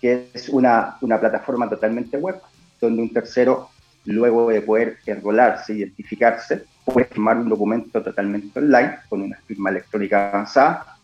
[0.00, 2.36] que es una, una plataforma totalmente web,
[2.80, 3.68] donde un tercero,
[4.06, 10.30] luego de poder enrolarse, identificarse, puede firmar un documento totalmente online, con una firma electrónica
[10.30, 10.96] avanzada,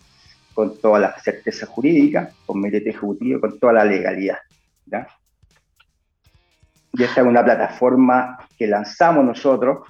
[0.55, 4.39] con toda la certeza jurídica, con mérito ejecutivo, con toda la legalidad.
[4.87, 5.07] ¿ya?
[6.95, 9.87] Y esta es una plataforma que lanzamos nosotros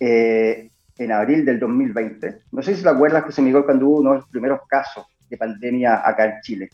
[0.00, 0.69] eh,
[1.00, 2.42] en abril del 2020.
[2.52, 5.36] No sé si te acuerdas, José Miguel, cuando hubo uno de los primeros casos de
[5.38, 6.68] pandemia acá en Chile.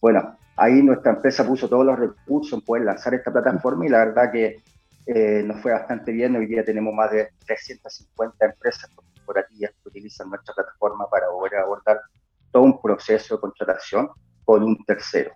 [0.00, 3.98] Bueno, ahí nuestra empresa puso todos los recursos en poder lanzar esta plataforma y la
[4.06, 4.56] verdad que
[5.06, 6.34] eh, nos fue bastante bien.
[6.34, 12.00] Hoy día tenemos más de 350 empresas corporativas que utilizan nuestra plataforma para poder abordar
[12.50, 14.08] todo un proceso de contratación
[14.44, 15.30] con un tercero,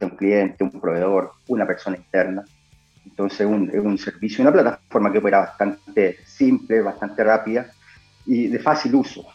[0.00, 2.44] un cliente, un proveedor, una persona interna.
[3.20, 7.70] Entonces es un servicio, una plataforma que opera bastante simple, bastante rápida
[8.24, 9.26] y de fácil uso.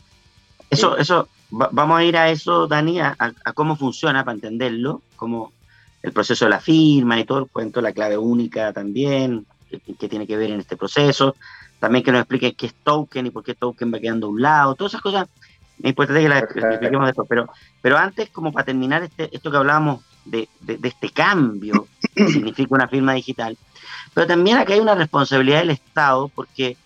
[0.70, 3.16] Eso, eso, vamos a ir a eso, Dani, a,
[3.54, 5.54] cómo funciona para entenderlo, como
[6.02, 9.46] el proceso de la firma y todo el cuento, la clave única también,
[10.00, 11.36] qué tiene que ver en este proceso,
[11.80, 14.42] también que nos explique qué es token y por qué token va quedando a un
[14.42, 15.28] lado, todas esas cosas,
[15.80, 17.50] es importante que las expliquemos después, pero,
[17.82, 20.50] pero antes, como para terminar este, esto que hablábamos de,
[20.84, 23.58] este cambio que significa una firma digital,
[24.14, 26.78] pero también acá hay una responsabilidad del Estado, porque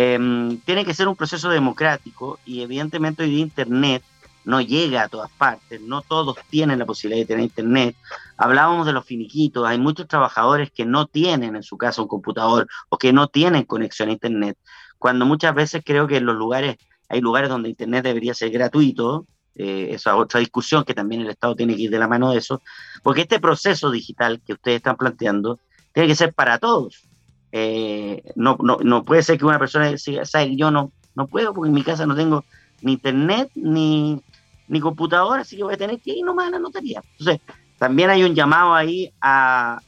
[0.00, 4.04] Em, tiene que ser un proceso democrático y evidentemente hoy Internet
[4.44, 7.96] no llega a todas partes, no todos tienen la posibilidad de tener Internet.
[8.36, 12.68] Hablábamos de los finiquitos, hay muchos trabajadores que no tienen en su casa un computador
[12.90, 14.56] o que no tienen conexión a Internet,
[14.98, 16.76] cuando muchas veces creo que en los lugares,
[17.08, 19.26] hay lugares donde Internet debería ser gratuito,
[19.58, 22.38] eh, esa otra discusión que también el Estado tiene que ir de la mano de
[22.38, 22.62] eso,
[23.02, 25.58] porque este proceso digital que ustedes están planteando
[25.92, 27.08] tiene que ser para todos.
[27.52, 31.68] Eh, no, no, no, puede ser que una persona diga, yo no, no puedo porque
[31.68, 32.44] en mi casa no tengo
[32.82, 34.22] ni internet ni,
[34.68, 37.02] ni computadora, así que voy a tener que ir nomás a la notaría.
[37.18, 37.40] Entonces,
[37.78, 39.80] también hay un llamado ahí a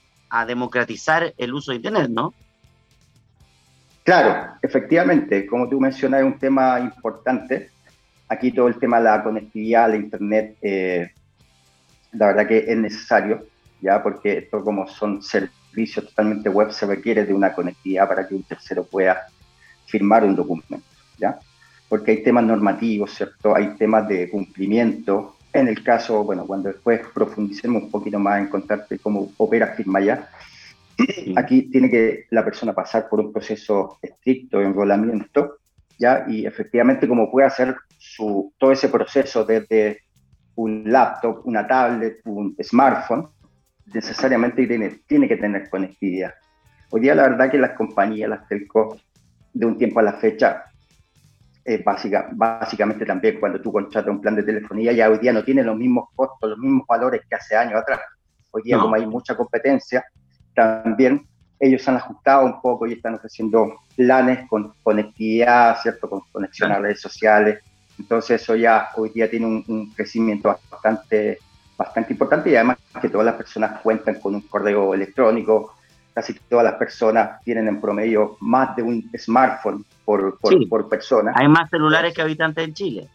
[0.47, 2.35] democratizar el uso de internet, ¿no?
[4.11, 7.71] Claro, efectivamente, como tú mencionas, es un tema importante.
[8.31, 11.11] Aquí todo el tema de la conectividad, la internet, eh,
[12.13, 13.47] la verdad que es necesario,
[13.83, 18.27] ya porque esto como son servicios servicio totalmente web se requiere de una conectividad para
[18.27, 19.27] que un tercero pueda
[19.87, 20.85] firmar un documento,
[21.19, 21.39] ¿ya?
[21.89, 23.55] Porque hay temas normativos, ¿cierto?
[23.55, 25.37] Hay temas de cumplimiento.
[25.53, 30.01] En el caso, bueno, cuando después profundicemos un poquito más en contarte cómo opera Firma
[30.01, 30.29] Ya,
[31.37, 35.57] Aquí tiene que la persona pasar por un proceso estricto de enrolamiento,
[36.01, 36.25] ¿ya?
[36.27, 40.01] Y efectivamente, como puede hacer su, todo ese proceso desde
[40.57, 43.29] un laptop, una tablet, un smartphone,
[43.93, 46.35] necesariamente tiene, tiene que tener conectividad.
[46.91, 48.99] Hoy día la verdad que las compañías, las telco,
[49.53, 50.65] de un tiempo a la fecha,
[51.65, 55.45] eh, básica, básicamente también cuando tú contratas un plan de telefonía, ya hoy día no
[55.45, 58.01] tiene los mismos costos, los mismos valores que hace años atrás.
[58.51, 60.05] Hoy día como hay mucha competencia,
[60.55, 61.27] también
[61.61, 66.09] ellos han ajustado un poco y están ofreciendo planes con conectividad, ¿cierto?
[66.09, 67.63] Con conexión a redes sociales.
[67.99, 71.39] Entonces eso ya hoy día tiene un, crecimiento bastante,
[71.77, 75.75] bastante importante y además que todas las personas cuentan con un correo electrónico,
[76.15, 81.33] casi todas las personas tienen en promedio más de un smartphone por, por, persona.
[81.35, 83.09] Hay más celulares que habitantes en Chile.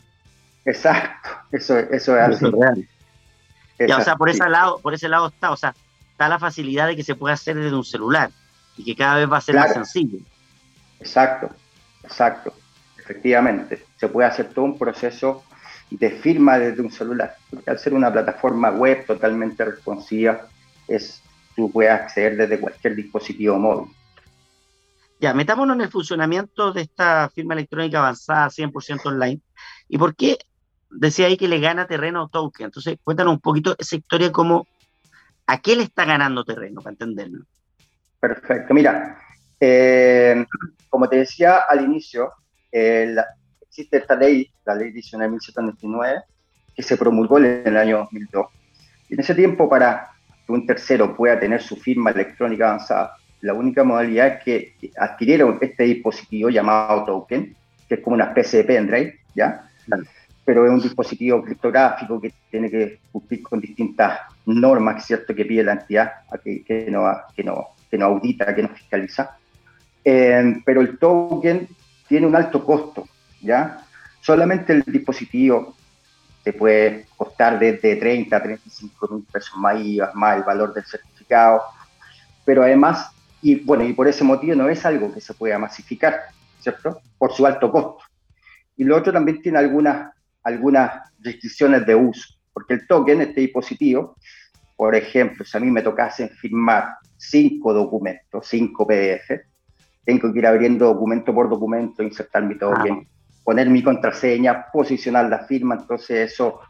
[0.64, 2.46] Exacto, eso, eso es así.
[3.88, 5.74] ya, o sea, por ese lado, por ese lado está, o sea,
[6.16, 8.32] está la facilidad de que se pueda hacer desde un celular
[8.78, 10.20] y que cada vez va a ser más sencillo.
[10.98, 11.50] Exacto,
[12.02, 12.54] exacto,
[12.98, 13.84] efectivamente.
[13.98, 15.44] Se puede hacer todo un proceso
[15.90, 17.36] de firma desde un celular,
[17.68, 20.48] al ser una plataforma web totalmente responsiva,
[20.88, 21.22] es,
[21.54, 23.94] tú puedes acceder desde cualquier dispositivo móvil.
[25.20, 29.42] Ya, metámonos en el funcionamiento de esta firma electrónica avanzada 100% online.
[29.90, 30.38] ¿Y por qué
[30.90, 32.68] decía ahí que le gana terreno a Token?
[32.68, 34.66] Entonces, cuéntanos un poquito esa historia, como
[35.48, 37.46] a qué le está ganando terreno, para entenderlo.
[38.20, 39.18] Perfecto, mira,
[39.60, 40.46] eh,
[40.90, 42.32] como te decía al inicio,
[42.72, 43.16] eh,
[43.62, 46.24] existe esta ley, la ley 19.199,
[46.76, 48.48] que se promulgó en el año 2002.
[49.10, 50.12] Y en ese tiempo, para
[50.46, 55.60] que un tercero pueda tener su firma electrónica avanzada, la única modalidad es que adquirieron
[55.62, 57.56] este dispositivo llamado token,
[57.88, 59.70] que es como una especie de pendrive, ¿ya?
[60.44, 65.64] Pero es un dispositivo criptográfico que tiene que cumplir con distintas normas, ¿cierto?, que pide
[65.64, 66.12] la entidad,
[66.44, 67.06] que, que, no,
[67.36, 69.38] que, no, que no audita, que no fiscaliza.
[70.04, 71.68] Eh, pero el token
[72.08, 73.08] tiene un alto costo,
[73.42, 73.80] ¿ya?
[74.22, 75.76] Solamente el dispositivo
[76.44, 79.78] te puede costar desde 30 a 35 mil pesos más
[80.14, 81.64] más el valor del certificado,
[82.46, 83.12] pero además
[83.46, 86.20] y bueno, y por ese motivo no es algo que se pueda masificar,
[86.60, 87.00] ¿cierto?
[87.16, 88.04] Por su alto costo.
[88.76, 90.12] Y lo otro también tiene algunas,
[90.44, 94.16] algunas restricciones de uso, porque el token, este dispositivo,
[94.78, 99.42] por ejemplo, si a mí me tocase firmar cinco documentos, cinco PDF,
[100.06, 103.06] tengo que ir abriendo documento por documento, insertar mi token,
[103.44, 106.62] poner mi contraseña, posicionar la firma, entonces eso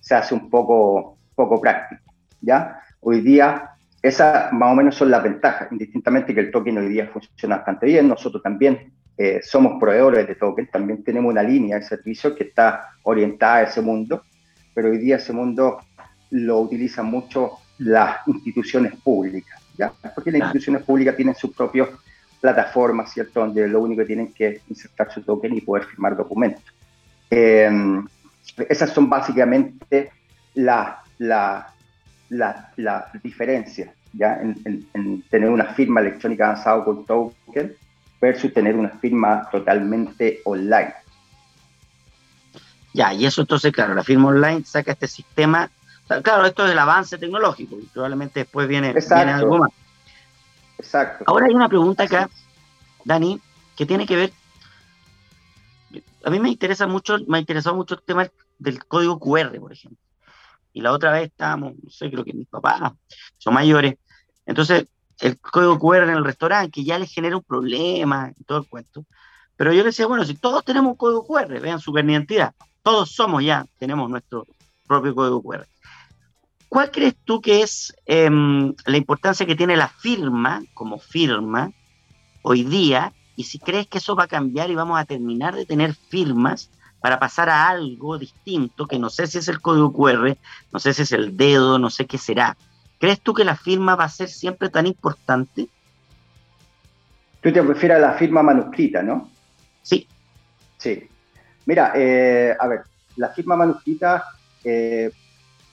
[0.00, 2.78] se hace un poco, poco práctico, ¿ya?
[3.00, 3.70] Hoy día
[4.02, 7.86] esas más o menos son las ventajas, indistintamente que el token hoy día funciona bastante
[7.86, 8.08] bien.
[8.08, 12.90] Nosotros también eh, somos proveedores de token, también tenemos una línea de servicio que está
[13.04, 14.24] orientada a ese mundo,
[14.74, 15.78] pero hoy día ese mundo
[16.30, 19.92] lo utilizan mucho las instituciones públicas, ¿ya?
[20.14, 21.88] Porque las instituciones públicas tienen sus propias
[22.40, 23.40] plataformas, ¿cierto?
[23.40, 26.64] Donde lo único que tienen que insertar su token y poder firmar documentos.
[27.30, 28.06] Em,
[28.68, 30.10] esas son básicamente
[30.54, 31.72] las la,
[32.28, 34.40] la, la diferencia ¿ya?
[34.42, 37.74] En, tener una firma electrónica avanzada con token
[38.20, 40.92] versus tener una firma totalmente online.
[42.92, 45.70] Ya, y eso entonces, claro, la firma online saca este sistema.
[46.22, 49.70] claro, esto es el avance tecnológico y probablemente después viene, viene algo más.
[50.78, 51.24] Exacto.
[51.26, 52.28] Ahora hay una pregunta acá,
[53.04, 53.40] Dani,
[53.76, 54.32] que tiene que ver.
[56.24, 58.28] A mí me interesa mucho, me ha interesado mucho el tema
[58.58, 59.98] del código QR, por ejemplo
[60.72, 62.92] y la otra vez estábamos, no sé, creo que mis papás
[63.38, 63.96] son mayores.
[64.46, 64.86] Entonces,
[65.20, 69.04] el código QR en el restaurante, que ya les genera un problema todo el cuento.
[69.62, 73.44] Pero yo decía, bueno, si todos tenemos un código QR, vean su identidad, todos somos
[73.44, 74.44] ya, tenemos nuestro
[74.88, 75.68] propio código QR.
[76.68, 81.70] ¿Cuál crees tú que es em, la importancia que tiene la firma como firma
[82.42, 83.12] hoy día?
[83.36, 86.68] Y si crees que eso va a cambiar y vamos a terminar de tener firmas
[87.00, 90.36] para pasar a algo distinto, que no sé si es el código QR,
[90.72, 92.56] no sé si es el dedo, no sé qué será.
[92.98, 95.68] ¿Crees tú que la firma va a ser siempre tan importante?
[97.40, 99.30] Tú te refieres a la firma manuscrita, ¿no?
[99.82, 100.06] Sí.
[100.78, 101.08] Sí.
[101.66, 102.82] Mira, eh, a ver,
[103.16, 104.24] la firma manuscrita
[104.64, 105.10] eh,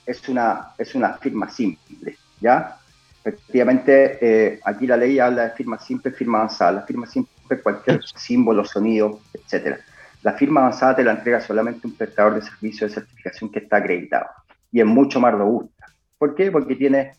[0.05, 2.77] es, una, es una firma simple, ¿ya?
[3.23, 6.71] Efectivamente, eh, aquí la ley habla de firma simple, firma avanzada.
[6.71, 9.79] La firma simple cualquier símbolo, sonido, etcétera.
[10.21, 13.77] La firma avanzada te la entrega solamente un prestador de servicio de certificación que está
[13.77, 14.27] acreditado
[14.71, 15.85] y es mucho más robusta.
[16.17, 16.51] ¿Por qué?
[16.51, 17.13] Porque tiene,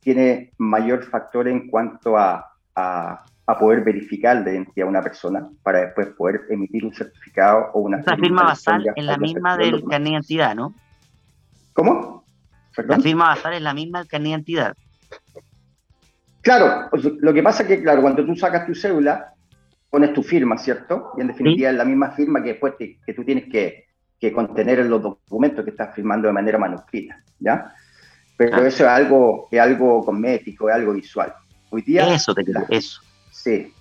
[0.00, 5.80] tiene mayor factor en cuanto a, a, poder verificar la identidad de una persona para
[5.80, 10.04] después poder emitir un certificado o una La firma basal es la misma del carnet
[10.04, 10.74] de identidad, ¿no?
[11.74, 12.24] ¿Cómo?
[12.76, 14.76] La firma basal es la misma del carnet de identidad.
[16.40, 19.32] Claro, lo que pasa es que, claro, cuando tú sacas tu cédula,
[19.90, 21.12] pones tu firma, ¿cierto?
[21.16, 23.86] Y en definitiva es la misma firma que después que tú tienes que,
[24.18, 27.72] que, contener en los documentos que estás firmando de manera manuscrita, ¿ya?
[28.36, 28.66] Pero ah.
[28.66, 31.32] eso es algo, es algo cosmético, es algo visual.
[31.70, 32.12] Hoy día...
[32.12, 33.03] Eso, te eso.
[33.44, 33.74] Sí.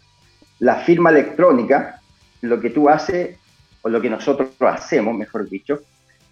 [0.59, 2.01] La firma electrónica,
[2.41, 3.37] lo que tú haces,
[3.81, 5.81] o lo que nosotros hacemos, mejor dicho,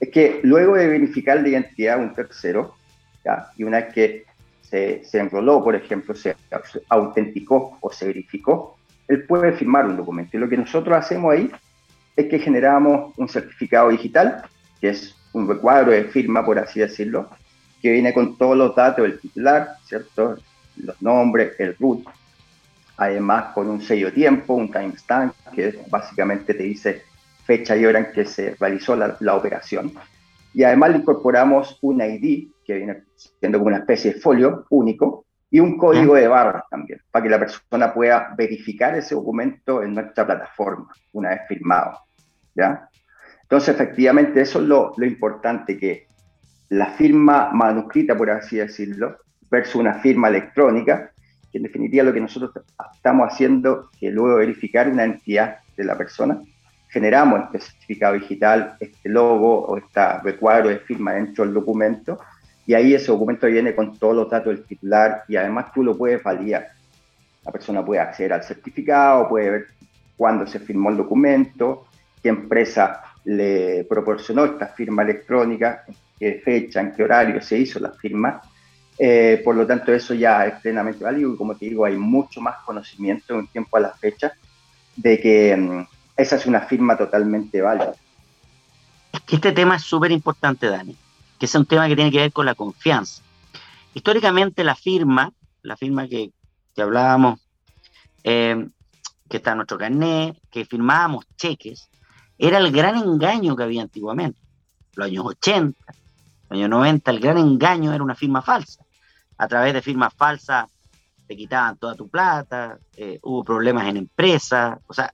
[0.02, 2.76] es que luego de verificar la identidad de un tercero,
[3.24, 3.52] ¿ya?
[3.56, 4.26] y una vez que
[4.62, 6.36] se, se enroló, por ejemplo, se
[6.90, 8.78] autenticó o se verificó,
[9.08, 10.36] él puede firmar un documento.
[10.36, 11.50] Y lo que nosotros hacemos ahí
[12.18, 14.44] es que generamos un certificado digital,
[14.82, 17.30] que es un recuadro de firma, por así decirlo,
[17.82, 20.38] que viene con todos los datos del titular, ¿cierto?
[20.76, 22.06] Los nombres, el root,
[22.98, 27.04] además con un sello tiempo, un timestamp, que básicamente te dice
[27.46, 29.94] fecha y hora en que se realizó la, la operación.
[30.54, 35.26] Y además le incorporamos un ID, que viene siendo como una especie de folio único,
[35.50, 39.94] y un código de barras también, para que la persona pueda verificar ese documento en
[39.94, 42.00] nuestra plataforma una vez firmado.
[42.56, 42.90] ¿ya?
[43.42, 46.08] Entonces, efectivamente, eso es lo, lo importante, que
[46.70, 49.18] la firma manuscrita, por así decirlo,
[49.50, 51.11] versus una firma electrónica,
[51.52, 52.52] que en definitiva lo que nosotros
[52.96, 56.42] estamos haciendo, que luego verificar una entidad de la persona,
[56.90, 62.20] generamos este certificado digital, este logo o este recuadro de firma dentro del documento,
[62.66, 65.98] y ahí ese documento viene con todos los datos del titular y además tú lo
[65.98, 66.70] puedes validar.
[67.44, 69.68] La persona puede acceder al certificado, puede ver
[70.16, 71.88] cuándo se firmó el documento,
[72.22, 77.80] qué empresa le proporcionó esta firma electrónica, en qué fecha, en qué horario se hizo
[77.80, 78.42] la firma.
[78.98, 82.58] Eh, por lo tanto, eso ya es plenamente válido como te digo, hay mucho más
[82.66, 84.34] conocimiento en tiempo a la fecha
[84.96, 85.88] de que mm,
[86.18, 87.94] esa es una firma totalmente válida.
[89.30, 90.96] Este tema es súper importante, Dani
[91.42, 93.24] que es un tema que tiene que ver con la confianza.
[93.96, 95.34] Históricamente la firma,
[95.64, 96.32] la firma que,
[96.78, 97.40] hablábamos,
[98.24, 98.68] eh,
[99.28, 101.90] que está en nuestro carnet, que firmábamos cheques,
[102.38, 104.40] era el gran engaño que había antiguamente.
[104.94, 106.01] Los años 80, los
[106.52, 108.84] años 90, el gran engaño era una firma falsa.
[109.38, 110.66] A través de firmas falsas
[111.28, 115.14] te quitaban toda tu plata, eh, hubo problemas en empresas, o sea,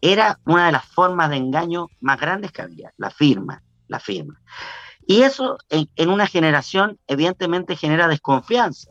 [0.00, 4.40] era una de las formas de engaño más grandes que había, la firma, la firma.
[5.06, 8.90] Y eso en, una generación evidentemente genera desconfianza.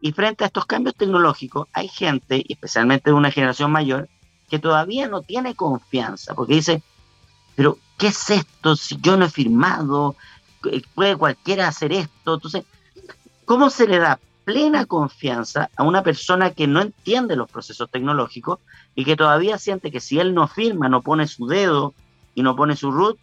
[0.00, 4.08] Y frente a estos cambios tecnológicos hay gente, especialmente de una generación mayor,
[4.48, 6.82] que todavía no tiene confianza, porque dice,
[7.54, 10.16] pero ¿qué es esto si yo no he firmado?
[10.94, 12.34] ¿Puede cualquiera hacer esto?
[12.34, 12.64] Entonces,
[13.44, 18.60] ¿cómo se le da plena confianza a una persona que no entiende los procesos tecnológicos
[18.94, 21.94] y que todavía siente que si él no firma, no pone su dedo
[22.32, 23.18] y no pone su root,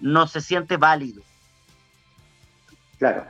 [0.00, 1.22] no se siente válido?
[2.98, 3.26] Claro,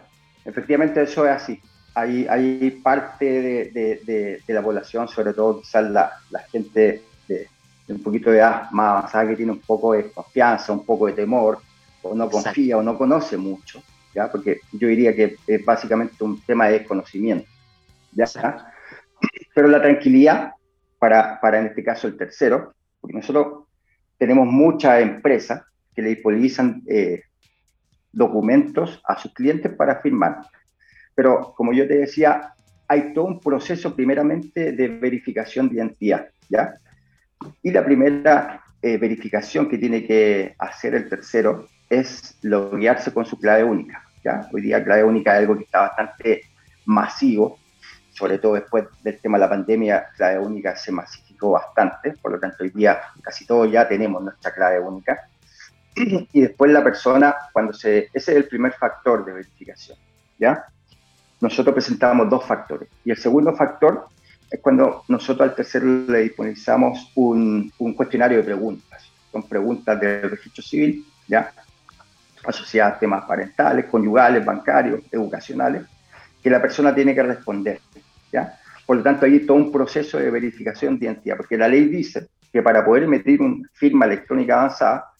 [0.46, 1.60] efectivamente eso es así.
[1.94, 3.24] Hay, hay parte
[3.70, 6.12] de, la población, sobre todo quizás la,
[6.50, 7.48] gente de,
[7.88, 11.12] un poquito de edad más avanzada que tiene un poco de confianza, un poco de
[11.12, 11.60] temor,
[12.02, 13.82] o no confía o no conoce mucho,
[14.14, 14.30] ¿ya?
[14.30, 17.48] porque yo diría que es básicamente un tema de desconocimiento.
[18.12, 18.26] ¿ya?
[19.54, 20.52] Pero la tranquilidad,
[20.98, 23.64] para, para en este caso el tercero, porque nosotros
[24.18, 25.62] tenemos muchas empresas
[25.94, 27.22] que le disponibilizan eh,
[28.12, 30.40] documentos a sus clientes para firmar.
[31.14, 32.54] Pero como yo te decía,
[32.88, 36.74] hay todo un proceso primeramente de verificación de identidad, ¿ya?
[37.62, 43.38] Y la primera eh, verificación que tiene que hacer el tercero es loguearse con su
[43.38, 44.48] clave única, ¿ya?
[44.52, 46.42] Hoy día clave única es algo que está bastante
[46.84, 47.58] masivo,
[48.10, 52.40] sobre todo después del tema de la pandemia, clave única se masificó bastante, por lo
[52.40, 55.28] tanto hoy día casi todos ya tenemos nuestra clave única
[56.32, 58.10] y después la persona, cuando se...
[58.12, 59.98] Ese es el primer factor de verificación,
[60.38, 60.66] ¿ya?
[61.40, 62.88] Nosotros presentamos dos factores.
[63.04, 64.08] Y el segundo factor
[64.50, 69.10] es cuando nosotros al tercero le disponibilizamos un, un cuestionario de preguntas.
[69.32, 71.52] Son preguntas del registro civil, ¿ya?
[72.46, 75.82] Asociadas a temas parentales, conyugales, bancarios, educacionales,
[76.42, 77.80] que la persona tiene que responder,
[78.32, 78.58] ¿ya?
[78.86, 82.28] Por lo tanto, hay todo un proceso de verificación de identidad, porque la ley dice
[82.52, 85.10] que para poder emitir una firma electrónica avanzada,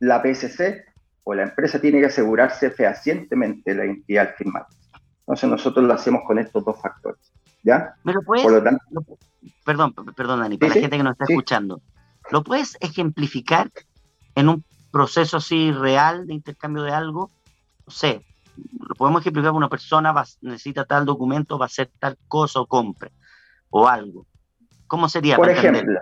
[0.00, 0.84] la PSC
[1.22, 4.66] o la empresa tiene que asegurarse fehacientemente la identidad al firmar.
[5.20, 7.20] Entonces nosotros lo hacemos con estos dos factores.
[7.62, 7.94] ¿Ya?
[8.02, 8.44] ¿Me lo puedes?
[9.64, 11.80] perdón, perdón, Dani, para la gente que nos está escuchando.
[12.30, 13.70] ¿Lo puedes ejemplificar
[14.34, 17.30] en un proceso así real de intercambio de algo?
[17.86, 18.24] No sé,
[18.56, 23.10] lo podemos ejemplificar, una persona necesita tal documento, va a hacer tal cosa o compra,
[23.70, 24.26] o algo.
[24.86, 25.36] ¿Cómo sería?
[25.36, 26.00] Por ejemplo,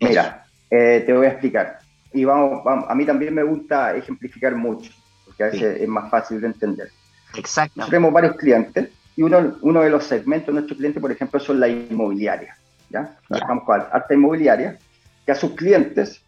[0.00, 1.78] mira, eh, te voy a explicar
[2.14, 4.92] y vamos, a mí también me gusta ejemplificar mucho,
[5.24, 6.88] porque a veces es más fácil de entender.
[7.34, 7.84] Exacto.
[7.86, 11.58] Tenemos varios clientes Y uno, uno de los segmentos de nuestro cliente, por ejemplo, son
[11.58, 12.56] la inmobiliaria.
[12.88, 13.16] ¿ya?
[13.28, 14.78] Trabajamos con alta inmobiliaria,
[15.26, 16.23] que a sus clientes,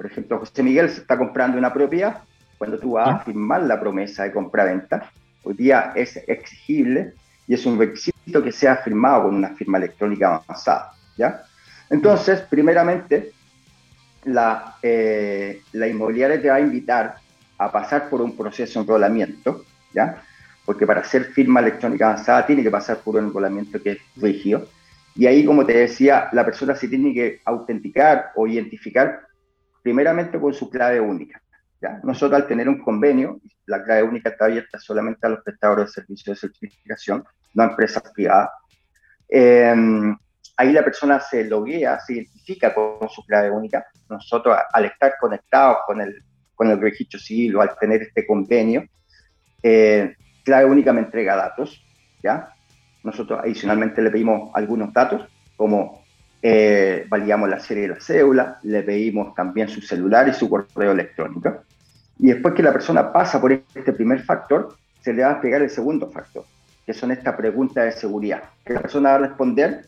[0.00, 2.22] por ejemplo, José Miguel se está comprando una propiedad,
[2.56, 5.10] cuando tú vas a firmar la promesa de compra-venta,
[5.42, 7.12] hoy día es exigible
[7.46, 10.92] y es un requisito que sea firmado con una firma electrónica avanzada.
[11.18, 11.42] ¿ya?
[11.90, 13.32] Entonces, primeramente,
[14.24, 17.16] la, eh, la inmobiliaria te va a invitar
[17.58, 20.22] a pasar por un proceso de enrolamiento, ¿ya?
[20.64, 24.66] Porque para hacer firma electrónica avanzada tiene que pasar por un enrolamiento que es rígido.
[25.14, 29.28] Y ahí, como te decía, la persona se tiene que autenticar o identificar
[29.82, 31.42] primeramente con su clave única.
[31.80, 32.00] ¿ya?
[32.02, 35.92] Nosotros al tener un convenio, la clave única está abierta solamente a los prestadores de
[35.92, 37.24] servicios de certificación,
[37.54, 38.50] no a empresas privadas.
[39.28, 39.74] Eh,
[40.56, 43.86] ahí la persona se loguea, se identifica con su clave única.
[44.08, 46.22] Nosotros, al estar conectados con el,
[46.54, 48.84] con el registro civil o al tener este convenio,
[49.62, 50.14] eh,
[50.44, 51.82] clave única me entrega datos,
[52.22, 52.52] ¿ya?
[53.02, 55.26] Nosotros adicionalmente le pedimos algunos datos,
[55.56, 55.99] como
[56.42, 60.92] eh, validamos la serie de la cédula, le pedimos también su celular y su correo
[60.92, 61.64] electrónico.
[62.18, 65.62] Y después que la persona pasa por este primer factor, se le va a pegar
[65.62, 66.44] el segundo factor,
[66.86, 68.42] que son estas preguntas de seguridad.
[68.64, 69.86] Que la persona va a responder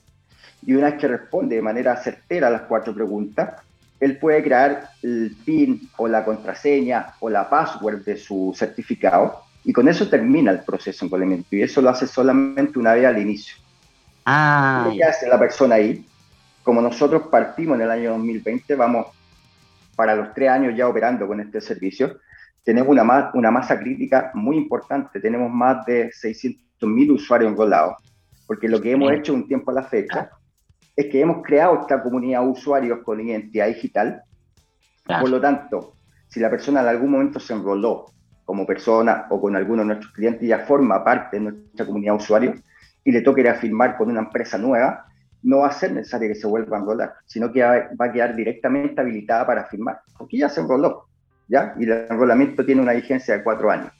[0.65, 3.61] y una vez que responde de manera certera a las cuatro preguntas,
[4.01, 9.73] él puede crear el PIN o la contraseña o la password de su certificado y
[9.73, 13.19] con eso termina el proceso de enrolamiento y eso lo hace solamente una vez al
[13.19, 13.57] inicio.
[14.25, 16.05] Ah, ¿Qué hace la persona ahí?
[16.63, 19.07] Como nosotros partimos en el año 2020, vamos
[19.97, 22.19] para los tres años ya operando con este servicio,
[22.65, 27.97] tenemos una, una masa crítica muy importante, tenemos más de 600.000 usuarios enrolados,
[28.47, 30.31] porque lo que hemos hecho un tiempo a la fecha
[30.95, 34.23] es que hemos creado esta comunidad de usuarios con identidad digital.
[35.05, 35.95] Por lo tanto,
[36.29, 38.07] si la persona en algún momento se enroló
[38.45, 42.19] como persona o con alguno de nuestros clientes, ya forma parte de nuestra comunidad de
[42.19, 42.61] usuarios
[43.05, 45.07] y le toque ir a firmar con una empresa nueva,
[45.43, 48.35] no va a ser necesario que se vuelva a enrolar, sino que va a quedar
[48.35, 51.07] directamente habilitada para firmar, porque ya se enroló,
[51.49, 51.75] ¿ya?
[51.79, 53.93] Y el enrolamiento tiene una vigencia de cuatro años.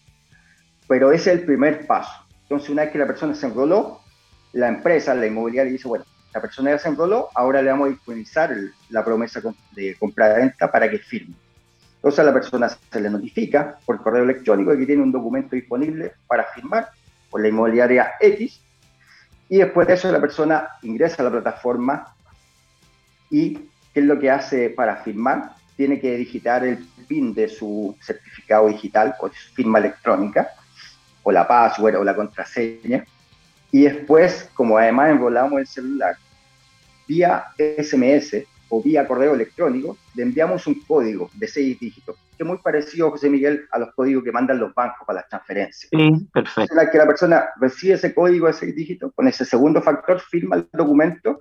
[0.89, 2.13] Pero ese es el primer paso.
[2.43, 4.01] Entonces, una vez que la persona se enroló,
[4.53, 7.91] la empresa, la inmobiliaria dice, bueno, la persona ya se enroló, ahora le vamos a
[7.91, 8.55] disponibilizar
[8.91, 9.41] la promesa
[9.75, 11.35] de compra-venta para que firme.
[11.97, 16.15] Entonces a la persona se le notifica por correo electrónico que tiene un documento disponible
[16.27, 16.89] para firmar
[17.31, 18.61] por la inmobiliaria X
[19.53, 22.17] y después de eso la persona ingresa a la plataforma
[23.29, 23.53] y
[23.93, 25.57] ¿qué es lo que hace para firmar?
[25.77, 30.49] Tiene que digitar el PIN de su certificado digital o de su firma electrónica
[31.23, 33.05] o la password o la contraseña
[33.71, 36.17] y después, como además enrolamos el celular,
[37.07, 42.47] vía SMS o vía correo electrónico, le enviamos un código de seis dígitos, que es
[42.47, 45.89] muy parecido, José Miguel, a los códigos que mandan los bancos para las transferencias.
[45.91, 46.75] Sí, perfecto.
[46.75, 50.57] La que la persona recibe ese código de seis dígitos, con ese segundo factor firma
[50.57, 51.41] el documento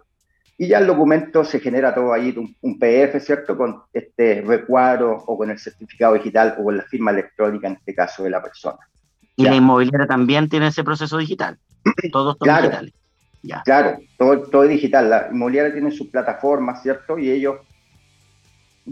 [0.58, 3.58] y ya el documento se genera todo ahí, un, un PDF, ¿cierto?
[3.58, 7.96] Con este recuadro o con el certificado digital o con la firma electrónica, en este
[7.96, 8.78] caso de la persona.
[9.36, 11.58] Y la inmobiliaria también tiene ese proceso digital.
[12.12, 12.94] Todos son claro, digitales.
[13.44, 13.64] Ya.
[13.64, 15.10] Claro, todo, todo digital.
[15.10, 17.18] La inmobiliaria tiene su plataforma, ¿cierto?
[17.18, 17.56] Y ellos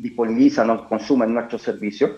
[0.01, 2.11] disponibilizan o consumen nuestros servicios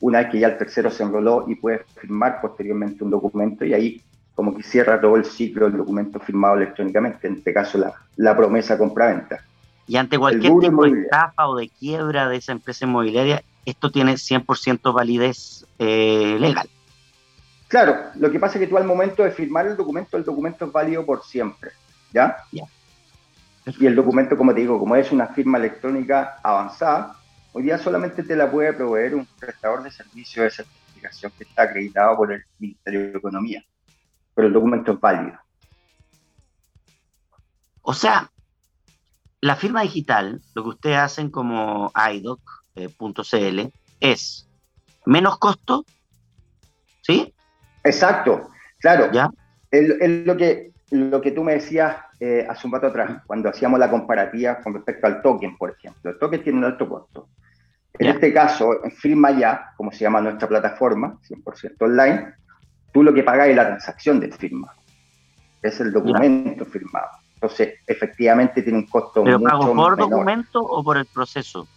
[0.00, 3.72] una vez que ya el tercero se enroló y puede firmar posteriormente un documento y
[3.72, 4.02] ahí
[4.34, 8.36] como que cierra todo el ciclo del documento firmado electrónicamente, en este caso la, la
[8.36, 9.44] promesa compra-venta.
[9.86, 14.14] Y ante cualquier tipo de estafa o de quiebra de esa empresa inmobiliaria, esto tiene
[14.14, 16.68] 100% validez eh, legal.
[17.68, 20.66] Claro, lo que pasa es que tú al momento de firmar el documento, el documento
[20.66, 21.70] es válido por siempre,
[22.12, 22.36] ¿ya?
[22.52, 22.64] Ya.
[23.66, 27.16] Y el documento, como te digo, como es una firma electrónica avanzada,
[27.54, 31.62] hoy día solamente te la puede proveer un prestador de servicio de certificación que está
[31.62, 33.64] acreditado por el Ministerio de Economía,
[34.34, 35.38] pero el documento es válido.
[37.82, 38.30] O sea,
[39.40, 43.60] la firma digital, lo que ustedes hacen como idoc.cl,
[44.00, 44.48] es
[45.06, 45.84] menos costo,
[47.02, 47.32] ¿sí?
[47.84, 48.50] Exacto,
[48.80, 49.12] claro.
[49.12, 49.30] ¿Ya?
[49.70, 53.48] Es, es lo, que, lo que tú me decías eh, hace un rato atrás, cuando
[53.48, 56.10] hacíamos la comparativa con respecto al token, por ejemplo.
[56.10, 57.28] El token tiene un alto costo.
[57.98, 58.12] En Ya.
[58.12, 62.34] este caso, en Firma Ya, como se llama nuestra plataforma, 100% online,
[62.92, 64.72] tú lo que pagas es la transacción de firma.
[65.62, 67.06] Es el documento firmado.
[67.34, 69.96] Entonces, efectivamente tiene un costo ¿Pero mucho pago por menor.
[69.96, 71.68] documento o por el proceso?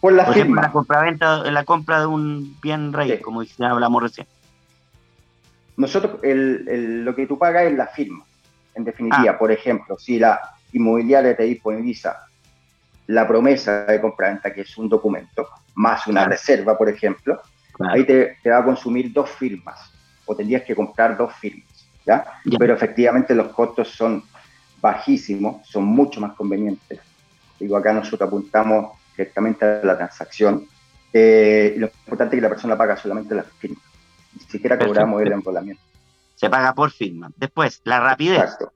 [0.00, 0.62] Por la Por ejemplo, firma.
[0.68, 3.18] la compra-venta, la compra de un bien Sí.
[3.18, 4.26] como dice- hablamos recién.
[5.76, 8.24] Nosotros, el- el- lo que tú pagas es la firma.
[8.74, 8.86] En Ah.
[8.86, 10.40] definitiva, por ejemplo, si la
[10.72, 12.16] inmobiliaria te disponibiliza
[13.10, 16.30] la promesa de compraventa, que es un documento, más una Claro.
[16.32, 17.40] reserva, por ejemplo,
[17.72, 17.94] Claro.
[17.94, 19.92] ahí te, te va a consumir dos firmas,
[20.26, 21.66] o tendrías que comprar dos firmas.
[22.06, 22.24] ¿ya?
[22.58, 24.22] Pero efectivamente los costos son
[24.80, 27.00] bajísimos, son mucho más convenientes.
[27.58, 30.66] Digo, acá nosotros apuntamos directamente a la transacción.
[31.12, 33.80] Eh, lo importante es que la persona paga solamente la firma.
[34.34, 35.82] Ni siquiera cobramos el enrolamiento.
[36.36, 37.30] Se paga por firma.
[37.36, 38.38] Después, la rapidez.
[38.40, 38.72] Exacto.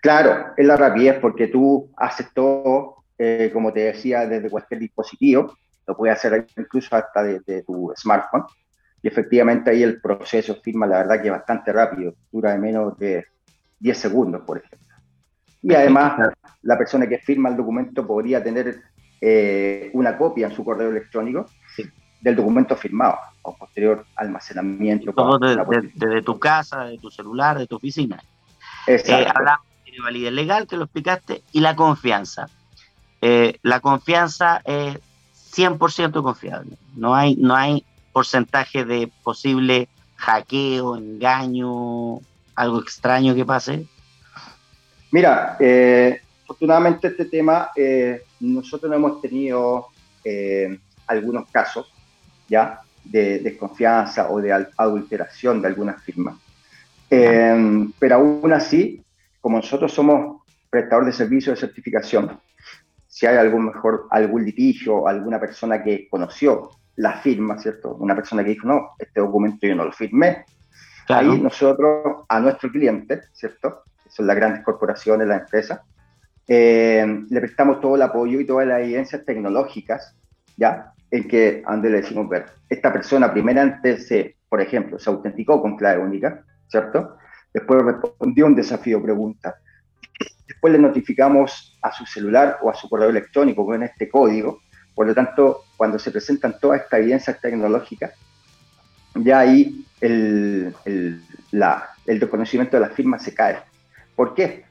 [0.00, 5.54] Claro, es la rapidez porque tú haces todo, eh, como te decía, desde cualquier dispositivo.
[5.86, 8.44] Lo puedes hacer incluso hasta desde tu smartphone.
[9.02, 12.14] Y efectivamente ahí el proceso firma, la verdad que es bastante rápido.
[12.32, 13.26] Dura de menos de
[13.78, 14.96] 10 segundos, por ejemplo.
[15.60, 16.30] Y además,
[16.62, 18.80] la persona que firma el documento podría tener
[19.20, 21.44] eh, una copia en su correo electrónico
[22.22, 25.12] del documento firmado o posterior almacenamiento.
[25.12, 28.18] Todo desde tu casa, de tu celular, de tu oficina.
[28.86, 29.28] Exacto.
[29.28, 32.48] Eh, hablamos de validez legal, que lo explicaste, y la confianza.
[33.20, 34.98] Eh, la confianza es
[35.54, 36.76] 100% confiable.
[36.96, 42.20] No hay, no hay porcentaje de posible hackeo, engaño,
[42.54, 43.86] algo extraño que pase.
[45.10, 49.88] Mira, eh, afortunadamente este tema, eh, nosotros no hemos tenido
[50.24, 51.92] eh, algunos casos
[52.48, 56.36] ya de desconfianza o de adulteración de algunas firmas.
[57.08, 59.02] pero aún así,
[59.40, 62.38] como nosotros somos prestador de servicios de certificación,
[63.20, 67.94] si hay algún mejor, algún litigio, alguna persona que conoció la firma, ¿cierto?
[67.96, 70.46] Una persona que dijo, no, este documento yo no lo firmé.
[71.06, 73.82] Ahí nosotros a nuestro cliente, ¿cierto?
[74.08, 75.82] son las grandes corporaciones, las empresas,
[76.48, 80.16] eh, le prestamos todo el apoyo y todas las evidencias tecnológicas,
[80.56, 80.94] ¿ya?
[81.10, 85.76] En que, donde le decimos, ver, esta persona primeramente se, por ejemplo, se autenticó con
[85.76, 87.18] clave única, ¿cierto?
[87.52, 89.56] Después respondió un desafío pregunta.
[90.50, 94.62] Después le notificamos a su celular o a su correo electrónico con este código.
[94.96, 98.14] Por lo tanto, cuando se presentan todas estas evidencias tecnológicas,
[99.14, 101.22] ya ahí el, el,
[101.52, 103.60] la, el desconocimiento de la firma se cae.
[104.16, 104.64] ¿Por qué?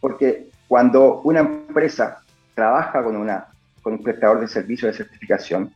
[0.00, 2.24] Porque cuando una empresa
[2.56, 3.46] trabaja con, una,
[3.82, 5.72] con un prestador de servicio de certificación,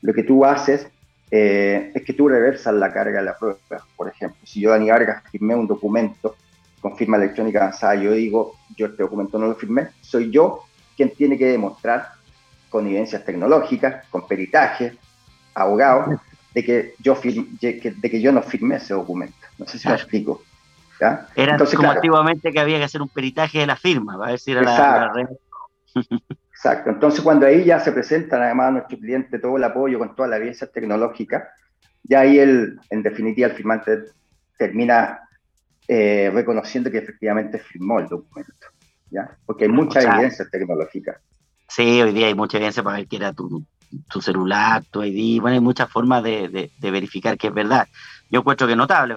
[0.00, 0.88] lo que tú haces
[1.30, 3.58] eh, es que tú reversas la carga de la prueba.
[3.94, 6.34] Por ejemplo, si yo, Dani Vargas, firmé un documento
[6.80, 10.64] con firma electrónica avanzada, yo digo, yo este documento no lo firmé, soy yo
[10.96, 12.08] quien tiene que demostrar
[12.68, 14.96] con evidencias tecnológicas, con peritaje,
[15.54, 16.20] abogado,
[16.54, 19.34] de que yo, de que yo no firmé ese documento.
[19.58, 20.42] No sé si me explico.
[21.34, 24.58] Era como activamente que había que hacer un peritaje de la firma, va a decir
[24.58, 25.26] a la, red.
[26.50, 26.90] Exacto.
[26.90, 30.28] Entonces, cuando ahí ya se presentan además a nuestro cliente todo el apoyo con toda
[30.28, 31.48] la evidencia tecnológica,
[32.02, 34.04] ya ahí él, en definitiva, el firmante
[34.58, 35.20] termina
[35.92, 38.68] eh, reconociendo que efectivamente firmó el documento,
[39.10, 39.36] ¿ya?
[39.44, 41.20] Porque hay mucha evidencia tecnológica.
[41.68, 43.64] Sí, hoy día hay mucha evidencia para ver que era tu,
[44.08, 47.88] tu celular, tu ID, bueno, hay muchas formas de, de verificar que es verdad.
[48.30, 49.16] Yo encuentro que es notable.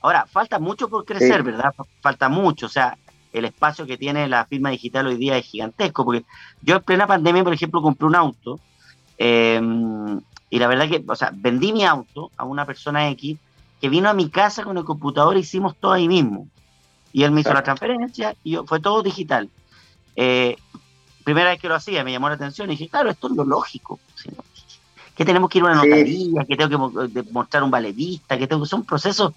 [0.00, 1.74] Ahora, falta mucho por crecer, ¿verdad?
[2.00, 2.96] Falta mucho, o sea,
[3.34, 6.24] el espacio que tiene la firma digital hoy día es gigantesco, porque
[6.62, 8.58] yo en plena pandemia, por ejemplo, compré un auto
[9.18, 13.36] em, y la verdad que, o sea, vendí mi auto a una persona X
[13.86, 16.48] que vino a mi casa con el computador, hicimos todo ahí mismo.
[17.12, 19.48] Y él me hizo la transferencia y fue todo digital.
[20.16, 20.56] Eh,
[21.22, 23.44] primera vez que lo hacía, me llamó la atención y dije, claro, esto es lo
[23.44, 24.00] lógico.
[25.14, 28.64] Que tenemos que ir a una notaría, que tengo que mostrar un valedista, que tengo
[28.64, 29.34] que son procesos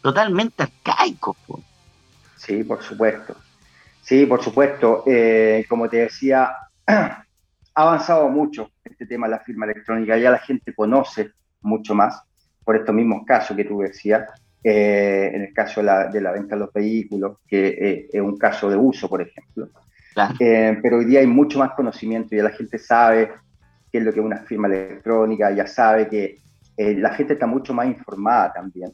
[0.00, 1.36] totalmente arcaico.
[2.36, 3.34] Sí, por supuesto.
[4.02, 5.02] Sí, por supuesto.
[5.04, 6.48] Eh, como te decía,
[6.86, 7.24] ha
[7.74, 10.16] avanzado mucho este tema de la firma electrónica.
[10.16, 12.22] Ya la gente conoce mucho más
[12.70, 14.30] por estos mismos casos que tú decías.
[14.62, 18.70] Eh, en el caso de la, venta de los vehículos, que eh, es un caso
[18.70, 19.70] de uso, por ejemplo.
[20.38, 23.32] pero hoy día hay mucho más conocimiento, ya la gente sabe
[23.90, 26.38] qué es lo que es una firma electrónica, ya sabe que
[26.76, 28.92] la gente está mucho más informada también.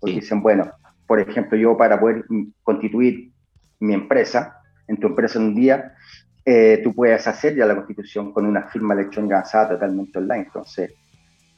[0.00, 0.68] Porque dicen, bueno,
[1.06, 2.24] por ejemplo, yo para poder
[2.64, 3.30] constituir
[3.78, 4.56] mi empresa,
[4.88, 5.94] en tu empresa en un día,
[6.44, 10.42] eh, tú puedes hacer ya la constitución con una firma electrónica avanzada totalmente online.
[10.46, 10.92] Entonces,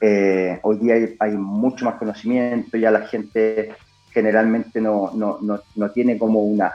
[0.01, 3.73] eh, hoy día hay, mucho más conocimiento, ya la gente
[4.11, 6.73] generalmente no, no, no, no tiene como una,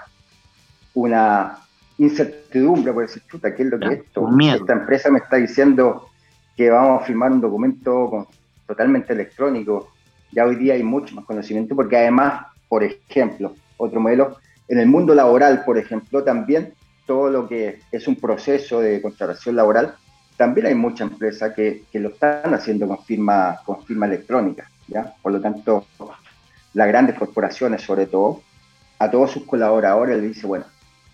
[0.94, 1.58] una
[1.98, 4.28] incertidumbre, por decir, chuta, ¿qué es lo que es esto?
[4.40, 6.08] Esta empresa me está diciendo
[6.56, 8.28] que vamos a firmar un documento
[8.66, 9.90] totalmente electrónico
[10.32, 14.36] ya hoy día hay mucho más conocimiento porque además, por ejemplo, otro modelo,
[14.68, 16.74] en el mundo laboral, por ejemplo, también
[17.06, 19.96] todo lo que es un proceso de contratación laboral,
[20.40, 25.14] también hay muchas empresas que, que, lo están haciendo con firma, con firma electrónica, ¿ya?
[25.20, 25.84] Por lo tanto,
[26.72, 28.40] las grandes corporaciones, sobre todo,
[28.98, 30.64] a todos sus colaboradores les dice, bueno,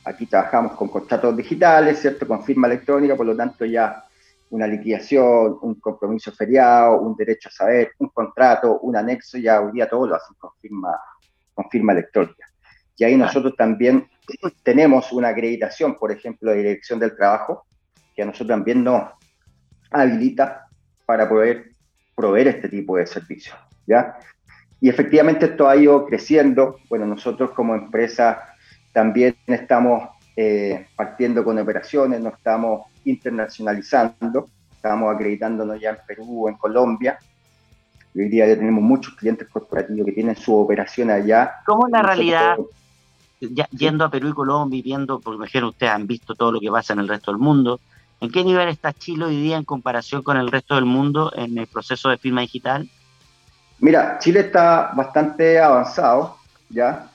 [0.05, 2.25] aquí trabajamos con contratos digitales, ¿cierto?
[2.25, 4.05] Con firma electrónica, por lo tanto ya
[4.51, 9.73] una liquidación, un compromiso feriado, un derecho a saber, un contrato, un anexo, ya hoy
[9.73, 10.97] día todo lo hacen con firma
[11.53, 12.47] con firma electrónica.
[12.97, 14.09] Y ahí nosotros también
[14.63, 17.66] tenemos una acreditación, por ejemplo, de Dirección del Trabajo,
[18.17, 19.05] que a nosotros también nos
[19.91, 20.67] habilita
[21.05, 21.71] para poder
[22.17, 23.57] proveer este tipo de servicios.
[23.87, 24.17] ¿ya?
[24.81, 26.79] Y efectivamente esto ha ido creciendo.
[26.89, 28.43] Bueno, nosotros como empresa
[28.93, 36.55] también estamos eh, partiendo con operaciones, nos estamos internacionalizando, estamos acreditándonos ya en Perú, en
[36.55, 37.19] Colombia.
[38.15, 41.57] Hoy día ya tenemos muchos clientes corporativos que tienen su operación allá.
[41.67, 42.57] ¿Cómo es la realidad?
[43.39, 46.71] yendo a Perú y Colombia y viendo, porque imagino ustedes han visto todo lo que
[46.71, 47.81] pasa en el resto del mundo,
[48.21, 51.59] ¿en qué nivel está Chile hoy día en comparación con el resto del mundo en
[51.59, 52.89] el proceso de firma digital?
[53.79, 56.37] Mira, Chile está bastante avanzado,
[56.71, 57.09] ¿ya?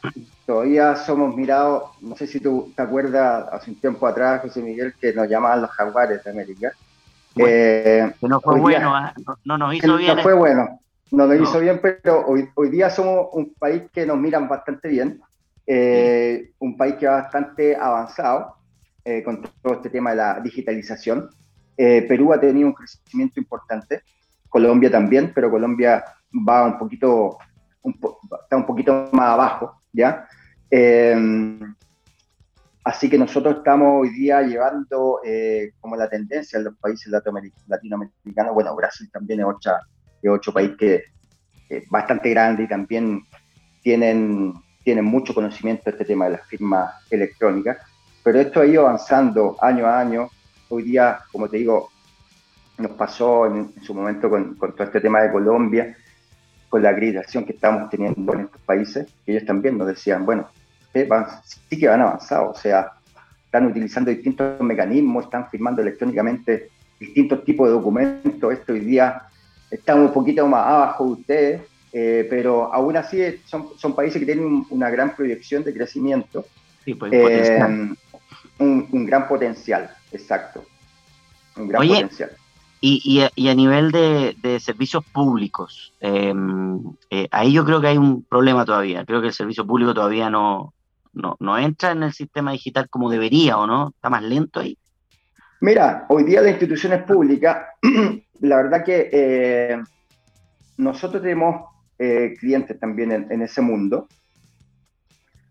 [0.46, 4.94] Todavía somos mirados, no sé si tú te acuerdas, hace un tiempo atrás, José Miguel,
[5.00, 6.72] que nos llamaban los jaguares de América.
[7.36, 8.94] Eh, no fue bueno,
[9.46, 10.18] no, nos hizo bien.
[10.18, 10.80] No fue bueno,
[11.12, 14.90] no nos hizo bien, pero hoy, hoy día somos un país que nos miran bastante
[14.90, 15.22] bien,
[15.66, 18.61] eh, un país que va bastante avanzado
[19.04, 21.30] eh, con todo este tema de la digitalización.
[21.78, 24.04] Perú ha tenido un crecimiento importante,
[24.48, 26.04] Colombia también, pero Colombia
[26.48, 27.38] va un poquito,
[28.44, 30.28] está un poquito más abajo, ¿ya?
[30.70, 31.76] Em,
[32.84, 37.12] así que nosotros estamos hoy día llevando eh, como la tendencia en los países
[37.68, 39.46] latinoamericanos, bueno, Brasil también es,
[40.30, 41.04] otro país que
[41.70, 43.24] es bastante grande y también
[43.82, 47.78] tienen, tienen mucho conocimiento de este tema de las firmas electrónicas,
[48.24, 50.30] pero esto ha ido avanzando año a año.
[50.70, 51.90] Hoy día, como te digo,
[52.78, 55.96] nos pasó en, su momento con, con, todo este tema de Colombia,
[56.70, 60.48] con la acreditación que estamos teniendo en estos países, que ellos también nos decían, bueno,
[60.94, 62.92] sí que van avanzados, o sea,
[63.46, 66.70] están utilizando distintos mecanismos, están firmando electrónicamente
[67.00, 68.54] distintos tipos de documentos.
[68.54, 69.24] Esto hoy día
[69.70, 71.62] estamos un poquito más abajo de ustedes,
[71.92, 76.46] eh, pero aún así son, son países que tienen una gran proyección de crecimiento.
[76.86, 77.60] Sí, pues, eh,
[78.62, 80.64] un, un, gran potencial, exacto.
[81.56, 82.32] Un gran potencial.
[82.84, 86.82] Y, y, a, nivel de, servicios públicos, em,
[87.12, 89.06] eh, ahí yo creo que hay un problema todavía.
[89.06, 90.74] Creo que el servicio público todavía no,
[91.14, 93.90] no, entra en el sistema digital como debería, ¿o no?
[93.90, 94.80] ¿Está más lento ahí?
[95.60, 97.68] Mira, hoy día las instituciones públicas,
[98.40, 99.78] la verdad que eh,
[100.78, 101.64] nosotros tenemos
[102.00, 104.08] eh, clientes también en, ese mundo,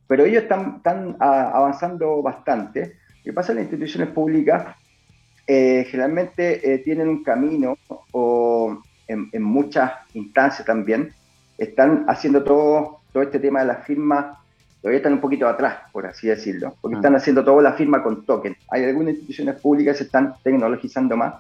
[0.09, 2.99] pero ellos están, están avanzando bastante.
[3.21, 4.77] Lo que pasa en las instituciones públicas
[5.47, 7.77] eh, generalmente eh, tienen un camino
[8.13, 11.13] o en, muchas instancias también
[11.59, 14.39] están haciendo todo, todo este tema de la firma,
[14.81, 16.99] todavía están un poquito atrás, por así decirlo, porque ah.
[17.01, 18.57] están haciendo toda la firma con token.
[18.71, 21.35] Hay algunas instituciones públicas que se están tecnologizando más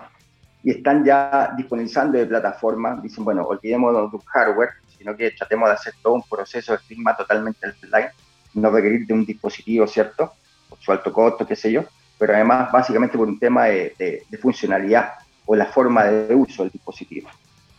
[0.62, 5.68] y están ya disponibilizando de plataformas, dicen, bueno, olvidémonos de un hardware, sino que tratemos
[5.68, 8.11] de hacer todo un proceso de firma totalmente online,
[8.55, 10.33] no requerir de un dispositivo, ¿cierto?
[10.81, 11.85] Su alto costo, qué sé yo,
[12.18, 15.12] pero además básicamente por un tema de, funcionalidad
[15.47, 17.28] o la forma de uso del dispositivo.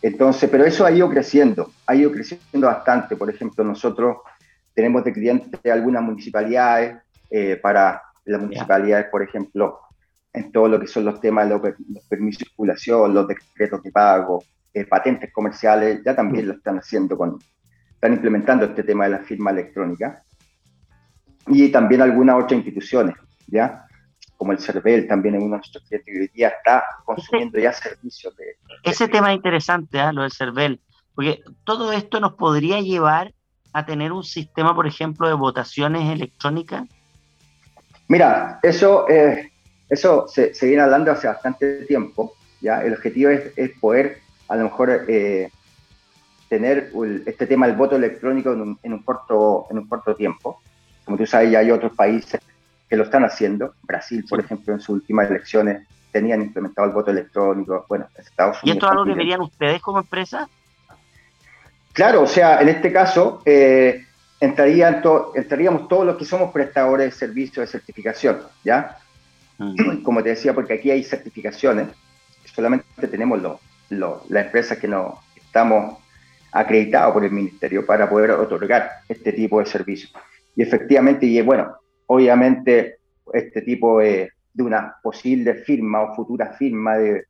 [0.02, 3.16] Entonces, pero eso ha ido creciendo, ha ido creciendo bastante.
[3.16, 4.18] Por ejemplo, nosotros
[4.74, 6.98] tenemos de clientes algunas municipalidades,
[7.30, 9.80] eh, para las municipalidades, por ejemplo,
[10.34, 13.92] en todo lo que son los temas de los, permisos de circulación, los decretos de
[13.92, 14.44] pago,
[14.74, 17.40] eh, patentes comerciales, ya también lo están haciendo con,
[17.94, 20.24] están implementando este tema de la firma electrónica.
[21.48, 23.16] Y también algunas otras instituciones,
[23.48, 23.86] ¿ya?
[24.42, 27.72] como el CERVEL también en uno de nuestros clientes que hoy día está consumiendo ya
[27.74, 28.56] servicios de...
[28.82, 30.12] Ese tema es interesante, ¿eh?
[30.12, 30.82] lo del CERVEL,
[31.14, 33.36] porque todo esto nos podría llevar
[33.72, 36.86] a tener un sistema, por ejemplo, de votaciones electrónicas.
[38.08, 39.52] Mira, eso, eh,
[39.88, 42.82] eso se, viene hablando hace bastante tiempo, ¿ya?
[42.84, 45.52] El objetivo es, poder, a lo mejor, eh,
[46.50, 46.92] tener
[47.28, 50.64] este tema del voto electrónico en un, en un, corto, en un corto tiempo.
[51.12, 52.40] Como tú sabes, ya hay otros países
[52.90, 53.74] que lo están haciendo.
[53.84, 57.86] Brasil, por ejemplo, en sus últimas elecciones tenían implementado el voto electrónico.
[57.90, 58.66] Bueno, Estados Unidos.
[58.66, 60.48] ¿Y esto es algo que verían ustedes como empresa?
[61.92, 64.06] Claro, o sea, en este caso eh,
[64.40, 65.04] entrarían
[65.36, 68.98] entraríamos todos los que somos prestadores de servicios de certificación, ¿ya?
[69.58, 70.02] Mm.
[70.04, 71.90] Como te decía, porque aquí hay certificaciones,
[72.56, 73.42] solamente tenemos
[73.90, 75.98] las empresas que no estamos
[76.54, 80.14] acreditados por el ministerio para poder otorgar este tipo de servicios.
[80.56, 81.76] Y efectivamente, y bueno,
[82.08, 82.98] obviamente
[83.34, 87.26] este tipo de, una posible firma o futura firma de,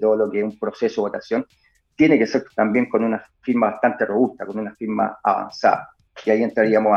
[0.00, 1.46] todo lo que es un proceso de votación,
[1.94, 5.90] tiene que ser también con una firma bastante robusta, con una firma avanzada.
[6.24, 6.92] Y ahí entraríamos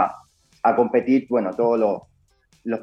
[0.61, 2.01] a, competir, bueno, todos los,
[2.63, 2.81] los,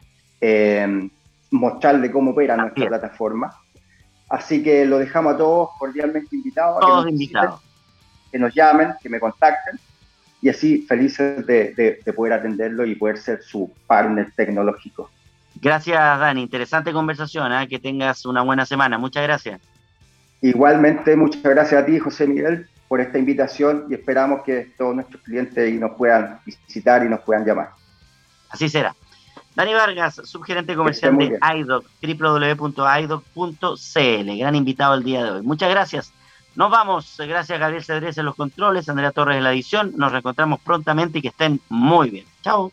[0.41, 1.11] eh,
[1.51, 3.53] mostrarle cómo opera nuestra plataforma.
[4.29, 6.79] Así que lo dejamos a todos cordialmente invitados.
[6.81, 7.61] Todos que invitados.
[8.31, 9.81] que nos llamen, que me contacten
[10.41, 15.11] y así felices de, de, poder atenderlo y poder ser su partner tecnológico.
[15.61, 16.43] Gracias, Dani.
[16.43, 17.53] Interesante conversación.
[17.53, 17.67] ¿eh?
[17.67, 18.99] Que tengas una buena semana.
[18.99, 19.61] Muchas gracias.
[20.41, 25.23] Igualmente, muchas gracias a ti, José Miguel, por esta invitación y esperamos que todos nuestros
[25.23, 27.71] clientes nos puedan visitar y nos puedan llamar.
[28.51, 28.95] Así será.
[29.55, 33.19] Dani Vargas, subgerente comercial de iDoc, www.idoc.cl,
[34.39, 35.43] gran invitado el día de hoy.
[35.43, 36.13] Muchas gracias.
[36.55, 37.17] Nos vamos.
[37.19, 39.93] Gracias a Gabriel Cedrés en los controles, Andrea Torres en la edición.
[39.97, 42.25] Nos reencontramos prontamente y que estén muy bien.
[42.43, 42.73] Chao.